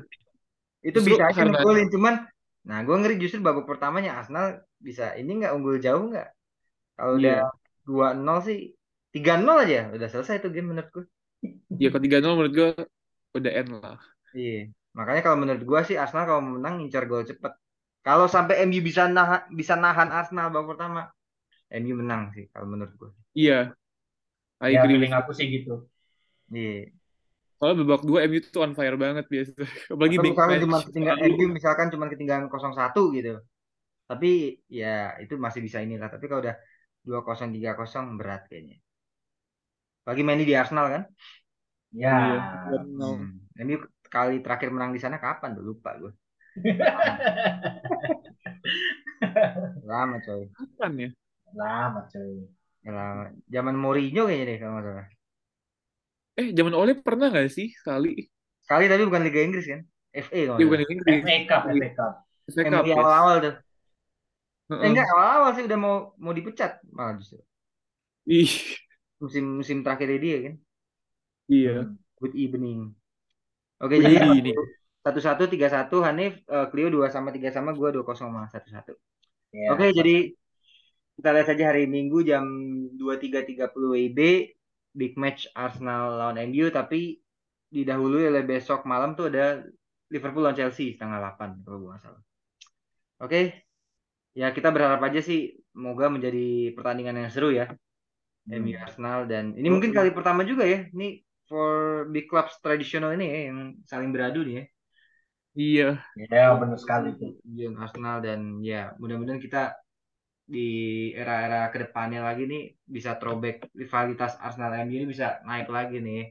[0.84, 2.14] Itu Justru bisa aja ngegolin cuman
[2.66, 6.28] nah gue ngeri justru babak pertamanya Arsenal bisa ini nggak unggul jauh nggak?
[6.98, 7.48] Kalau udah Iya.
[7.86, 8.58] 2-0 sih
[9.14, 11.04] 3-0 aja udah selesai tuh game menurut gue.
[11.78, 12.70] Ya ke 3-0 menurut gue
[13.38, 14.00] udah end lah.
[14.36, 14.68] Iya.
[14.92, 17.52] Makanya kalau menurut gue sih Arsenal kalau menang ngincar gol cepet.
[18.04, 21.10] Kalau sampai MU bisa nahan bisa nahan Arsenal babak pertama,
[21.72, 23.10] MU menang sih kalau menurut gue.
[23.34, 23.74] Iya.
[24.56, 25.84] I ya agree aku sih gitu.
[26.52, 26.92] Iya.
[27.56, 29.52] Soalnya babak 2 MU tuh on fire banget biasa.
[29.92, 30.64] Apalagi Atau big misalkan match.
[30.64, 31.20] cuma ketinggalan.
[31.24, 33.32] MU misalkan cuma ketinggalan 0-1 gitu.
[34.06, 34.30] Tapi
[34.70, 36.08] ya itu masih bisa inilah.
[36.12, 36.56] Tapi kalau udah
[37.04, 38.76] 2-0 3-0 berat kayaknya.
[40.06, 41.02] Lagi main di Arsenal kan?
[41.90, 42.14] Ya.
[42.16, 42.40] Iya.
[42.70, 43.40] Hmm.
[43.66, 43.76] MU
[44.14, 46.12] kali terakhir menang di sana kapan tuh lupa gue.
[49.88, 50.42] Lama coy.
[50.56, 51.08] Kapan ya?
[51.54, 52.36] Lama cuy.
[52.86, 53.24] Lama.
[53.50, 55.06] Zaman Mourinho kayaknya deh kalau nggak salah.
[56.36, 58.28] Eh, zaman Ole pernah gak sih sekali?
[58.64, 59.80] Sekali tapi bukan Liga Inggris kan?
[60.16, 61.20] FA kalau nggak bukan di Inggris.
[61.24, 62.12] FA Cup, FA Cup.
[62.46, 62.96] FA Yang Cup, yes.
[63.00, 63.54] awal-awal tuh.
[64.82, 67.38] Eh, enggak awal-awal sih udah mau mau dipecat malah justru.
[68.26, 68.50] Ih,
[69.22, 70.54] Musim musim terakhir dia kan.
[71.48, 71.76] iya.
[72.20, 72.96] Good evening.
[73.76, 74.56] Oke, jadi evening.
[75.04, 78.48] satu satu tiga satu Hanif, eh, Clio dua sama tiga sama gue dua kosong sama
[78.48, 78.92] satu satu.
[79.52, 79.76] Ya.
[79.76, 80.32] Oke, jadi
[81.16, 82.44] kita lihat saja hari Minggu jam
[82.96, 84.52] dua tiga tiga puluh WIB
[84.96, 87.20] big match Arsenal lawan MU tapi
[87.68, 89.60] didahului oleh besok malam tuh ada
[90.08, 92.22] Liverpool lawan Chelsea setengah 8 kalau gue salah.
[93.20, 93.66] Oke,
[94.32, 97.68] ya kita berharap aja sih semoga menjadi pertandingan yang seru ya.
[98.46, 100.86] MU Arsenal dan ini mungkin kali pertama juga ya.
[100.94, 104.64] Ini for big clubs tradisional ini ya yang saling beradu nih ya.
[105.56, 105.88] Iya.
[106.28, 107.32] Ya benar sekali tuh.
[107.48, 109.72] Yang Arsenal dan ya mudah-mudahan kita
[110.46, 115.98] di era-era ke depannya lagi nih bisa throwback rivalitas Arsenal MU ini bisa naik lagi
[115.98, 116.30] nih.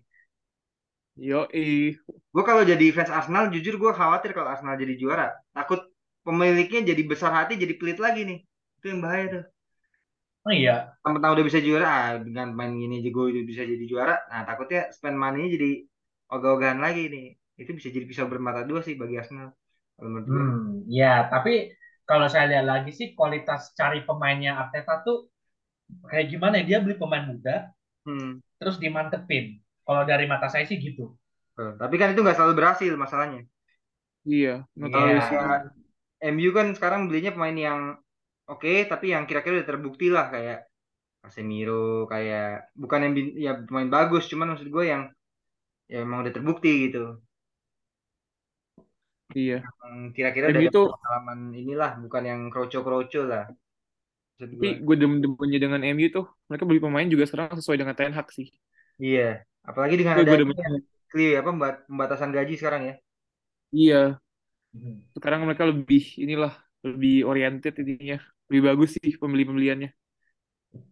[1.16, 1.96] Yo, eh.
[2.32, 5.32] Gue kalau jadi fans Arsenal jujur gue khawatir kalau Arsenal jadi juara.
[5.56, 5.80] Takut
[6.28, 8.40] pemiliknya jadi besar hati jadi pelit lagi nih.
[8.80, 9.44] Itu yang bahaya tuh.
[10.46, 10.96] Oh iya.
[11.02, 14.14] Tentang udah bisa juara ah, dengan main gini aja gue bisa jadi juara.
[14.30, 15.70] Nah takutnya spend money jadi
[16.34, 17.26] ogah-ogahan lagi nih.
[17.62, 19.54] Itu bisa jadi pisau bermata dua sih bagi Arsenal.
[19.98, 20.42] Kalau menurut gue.
[20.42, 21.74] Hmm, ya, tapi
[22.06, 25.30] kalau saya lihat lagi sih kualitas cari pemainnya Arteta tuh
[26.10, 26.64] kayak gimana ya?
[26.70, 27.70] Dia beli pemain muda,
[28.06, 28.38] Hmm.
[28.62, 29.62] terus dimantepin.
[29.86, 31.14] Kalau dari mata saya sih gitu.
[31.56, 33.42] Tapi kan itu nggak selalu berhasil masalahnya.
[34.26, 35.22] Iya, Iya.
[35.30, 35.38] sih.
[36.34, 37.80] MU kan sekarang belinya pemain yang
[38.52, 40.58] oke tapi yang kira-kira udah terbukti lah kayak
[41.24, 43.14] Casemiro kayak bukan yang
[43.46, 45.04] ya pemain bagus cuman maksud gue yang
[45.92, 47.00] ya emang udah terbukti gitu
[49.36, 49.56] Iya.
[50.16, 53.44] Kira-kira ada tuh- pengalaman inilah bukan yang kroco-kroco lah
[54.36, 58.12] maksud Tapi gue demen-demennya dengan MU tuh, mereka beli pemain juga sekarang sesuai dengan Ten
[58.16, 58.48] Hag sih.
[59.02, 60.56] iya apalagi dengan Gue ada gue
[61.12, 62.96] clear apa pembat- pembatasan gaji sekarang ya
[63.76, 63.96] Iya,
[64.76, 65.00] Hmm.
[65.16, 66.54] sekarang mereka lebih inilah
[66.86, 68.20] lebih oriented ininya,
[68.50, 69.90] lebih bagus sih pembeli-pembeliannya.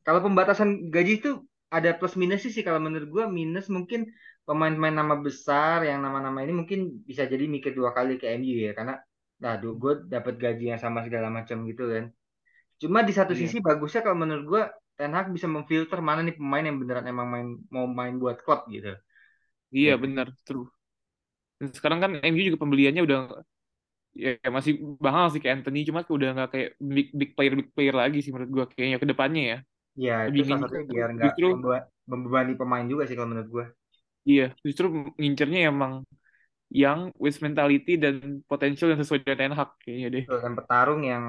[0.05, 1.29] kalau pembatasan gaji itu
[1.73, 4.05] ada plus minus sih kalau menurut gue minus mungkin
[4.45, 6.79] pemain-pemain nama besar yang nama-nama ini mungkin
[7.09, 8.93] bisa jadi mikir dua kali ke MU ya karena
[9.41, 12.05] nah gue dapat gaji yang sama segala macam gitu kan
[12.81, 13.39] cuma di satu Iya.
[13.41, 14.63] sisi bagusnya kalau menurut gue
[14.97, 18.67] Ten Hag bisa memfilter mana nih pemain yang beneran emang main mau main buat klub
[18.71, 18.93] gitu
[19.77, 19.97] Iya Ya.
[20.03, 20.65] benar, true.
[21.59, 23.19] Dan sekarang kan MU juga pembeliannya udah
[24.13, 24.73] ya masih
[25.05, 28.31] mahal sih kayak Anthony, cuma udah nggak kayak big big player big player lagi sih
[28.33, 29.57] menurut gua kayaknya ke depannya ya.
[30.05, 31.33] ya Lebih itu salah biar nggak
[32.11, 33.65] membebani pemain juga sih kalau menurut gue
[34.29, 34.85] iya, justru
[35.19, 35.93] ngincernya emang
[36.81, 38.15] yang with mentality dan
[38.51, 40.25] potensial yang sesuai dengan Ten Hag kayaknya deh.
[40.43, 41.25] dan petarung yang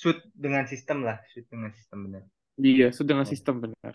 [0.00, 2.22] suit dengan sistem lah suit dengan sistem bener
[2.68, 3.30] Iya, so dengan Ya.
[3.32, 3.94] sistem benar.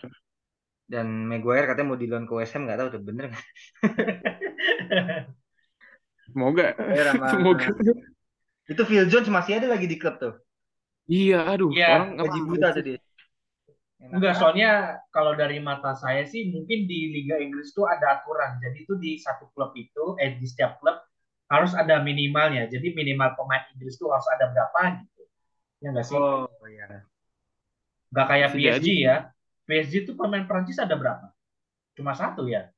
[0.92, 3.44] dan Maguire katanya mau di loan ke West Ham nggak tahu tuh bener nggak
[6.32, 6.74] Semoga,
[7.30, 7.66] semoga.
[8.70, 10.34] Itu Phil Jones masih ada lagi di klub tuh
[11.10, 12.98] Iya, aduh, Iya, orang gaji buta tuh dia
[14.02, 14.70] Enak Enggak, soalnya
[15.14, 18.58] kalau dari mata saya sih mungkin di Liga Inggris tuh ada aturan.
[18.58, 20.98] Jadi itu di satu klub itu, eh di setiap klub
[21.46, 22.66] harus ada minimalnya.
[22.66, 25.22] Jadi minimal pemain Inggris tuh harus ada berapa gitu.
[25.86, 26.18] Ya enggak sih?
[26.18, 27.06] oh iya
[28.10, 28.92] Enggak kayak PSG jadi.
[29.06, 29.16] ya.
[29.70, 31.30] PSG tuh pemain Prancis ada berapa?
[31.94, 32.74] Cuma satu ya.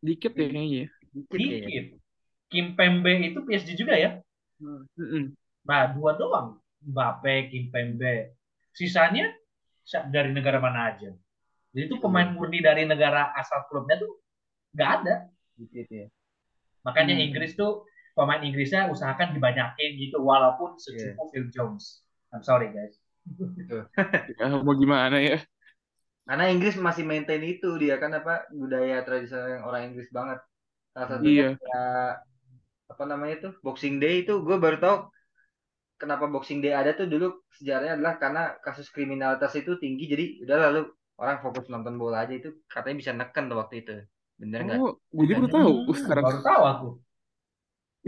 [0.00, 0.84] Dikit ya kayaknya.
[1.12, 1.84] dikit Dikit.
[2.50, 4.10] Kim Pembe itu PSG juga ya.
[4.60, 5.24] Mm-mm.
[5.64, 6.60] Nah, dua doang.
[6.80, 8.36] Mbappe, Kim Pembe.
[8.72, 9.28] Sisanya
[9.84, 11.12] sa- dari negara mana aja.
[11.70, 14.20] Jadi itu pemain murni dari negara asal klubnya tuh
[14.72, 15.14] nggak ada.
[15.54, 16.06] dikit ya
[16.80, 17.24] Makanya Hmm.
[17.28, 17.84] Inggris tuh
[18.16, 22.00] pemain Inggrisnya usahakan dibanyakin gitu walaupun secukup Phil Jones.
[22.32, 22.96] I'm sorry guys.
[24.40, 25.38] Ya, mau gimana ya?
[26.24, 30.38] karena Inggris masih maintain itu dia kan apa budaya tradisional yang orang Inggris banget
[30.94, 31.92] salah satunya Iya.
[32.90, 33.52] Apa namanya tuh?
[33.62, 34.96] Boxing Day itu gue baru tahu
[35.94, 37.38] kenapa Boxing Day ada tuh dulu.
[37.54, 40.82] Sejarahnya adalah karena kasus kriminalitas itu tinggi jadi udah lalu
[41.20, 43.92] orang fokus nonton bola aja itu katanya bisa neken tuh waktu itu.
[44.40, 44.78] Bener nggak?
[44.80, 45.72] Oh, gue juga baru tahu.
[45.86, 46.24] Hmm, sekarang.
[46.24, 46.88] Baru tahu aku.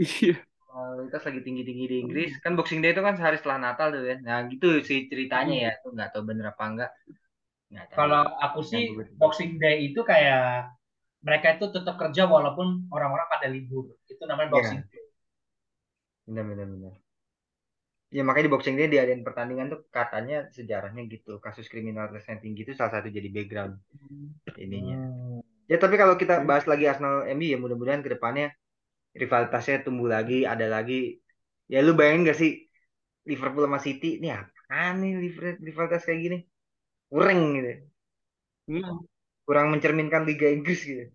[0.01, 0.35] Iya.
[0.73, 2.31] kriminalitas lagi tinggi-tinggi di Inggris.
[2.41, 4.17] Kan Boxing Day itu kan sehari setelah Natal tuh ya.
[4.25, 5.71] Nah gitu sih ceritanya ya.
[5.85, 6.91] Tuh nggak tahu bener apa enggak
[7.93, 8.89] Kalau aku sih.
[9.21, 10.73] Boxing Day itu kayak
[11.27, 13.85] mereka itu tetap kerja walaupun orang-orang pada libur.
[14.11, 14.55] Itu namanya Iya.
[14.55, 15.03] Boxing Day.
[16.27, 16.93] bener bener bener
[18.15, 22.61] ya makanya di Boxing Day diadain pertandingan tuh katanya sejarahnya gitu kasus kriminalitas yang tinggi
[22.65, 23.73] itu salah satu jadi background
[24.65, 25.41] ininya Hmm.
[25.71, 28.51] Ya tapi kalau kita bahas lagi Arsenal MU ya mudah-mudahan ke depannya
[29.21, 31.17] rivalitasnya tumbuh lagi, ada lagi.
[31.73, 32.51] Ya lu bayangin gak sih
[33.29, 36.37] Liverpool sama City, ini apaan nih rival- rivalitas kayak gini?
[37.11, 37.71] Kurang gitu.
[38.67, 39.05] Hmm.
[39.43, 41.11] Kurang mencerminkan Liga Inggris gitu.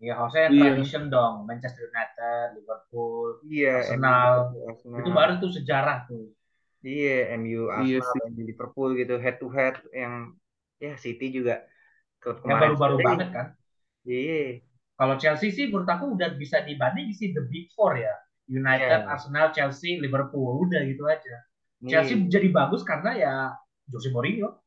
[0.00, 0.72] Ya harusnya Iya.
[0.74, 1.44] tradition dong.
[1.44, 4.32] Manchester United, Liverpool, Iya, Arsenal.
[4.50, 4.98] MU, Arsenal.
[5.04, 6.32] itu baru tuh sejarah tuh.
[6.80, 8.32] Iya, MU, Iya Arsenal.
[8.32, 10.32] MU, Liverpool gitu head to head yang
[10.80, 11.68] ya City juga
[12.16, 13.46] klub Yang baru-baru banget kan.
[14.08, 14.64] Iya.
[14.96, 18.12] Kalau Chelsea sih menurut aku udah bisa dibanding sih the big four ya.
[18.50, 19.08] United, Iya.
[19.08, 20.64] Arsenal, Chelsea, Liverpool.
[20.64, 21.44] Udah gitu aja.
[21.84, 23.34] Nih, Chelsea jadi bagus karena ya
[23.88, 24.59] Jose Mourinho.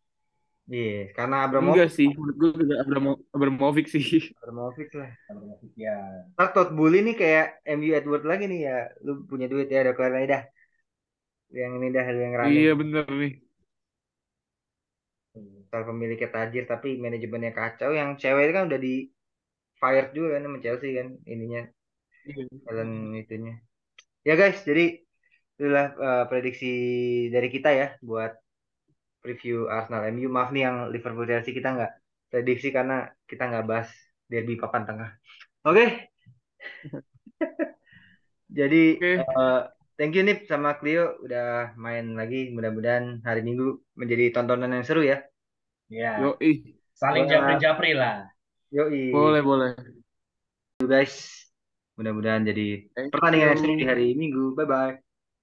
[0.63, 4.03] Iya, karena Enggak Abramovich, sih, menurut gue juga Abramo- Abramovich sih.
[4.39, 5.11] Abramovich lah.
[5.75, 5.95] Ya.
[6.39, 8.77] Ntar Todd Bully nih kayak MU Edward lagi nih ya.
[9.03, 10.43] Lu punya duit ya, udah keluar aja dah.
[11.51, 12.55] Yang ini dah, yang running.
[12.63, 13.33] Iya bener nih.
[15.67, 17.91] Ntar pemiliknya tajir tapi manajemennya kacau.
[17.91, 18.93] Yang cewek itu kan udah di
[19.81, 21.61] fired juga kan sama Chelsea kan ininya.
[22.23, 22.43] Iya.
[22.63, 23.53] Kalian itunya.
[24.23, 25.03] Ya guys, jadi
[25.59, 26.71] itulah eh, prediksi
[27.35, 28.31] dari kita ya buat
[29.23, 30.27] preview Arsenal MU.
[30.27, 31.91] Maaf nih yang Liverpool Chelsea kita nggak
[32.27, 33.89] prediksi karena kita nggak bahas
[34.27, 35.09] derby papan tengah.
[35.63, 36.11] Oke.
[38.59, 39.61] Jadi Oke, eh,
[39.97, 42.51] thank you Nip sama Clio udah main lagi.
[42.51, 45.23] Mudah-mudahan hari Minggu menjadi tontonan yang seru ya.
[45.87, 46.19] Ya.
[46.21, 46.77] yoi.
[46.93, 48.29] Saling japri-japri lah.
[48.69, 49.09] Yoi.
[49.09, 49.73] Boleh, boleh.
[50.83, 51.31] You guys.
[51.97, 54.53] Mudah-mudahan jadi Thank pertandingan yang seru di hari Minggu.
[54.53, 54.93] Bye bye.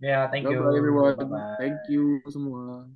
[0.00, 0.56] Ya, thank you.
[0.56, 1.14] Bye-bye everyone.
[1.20, 1.60] Bye-bye.
[1.60, 2.88] Thank you semua.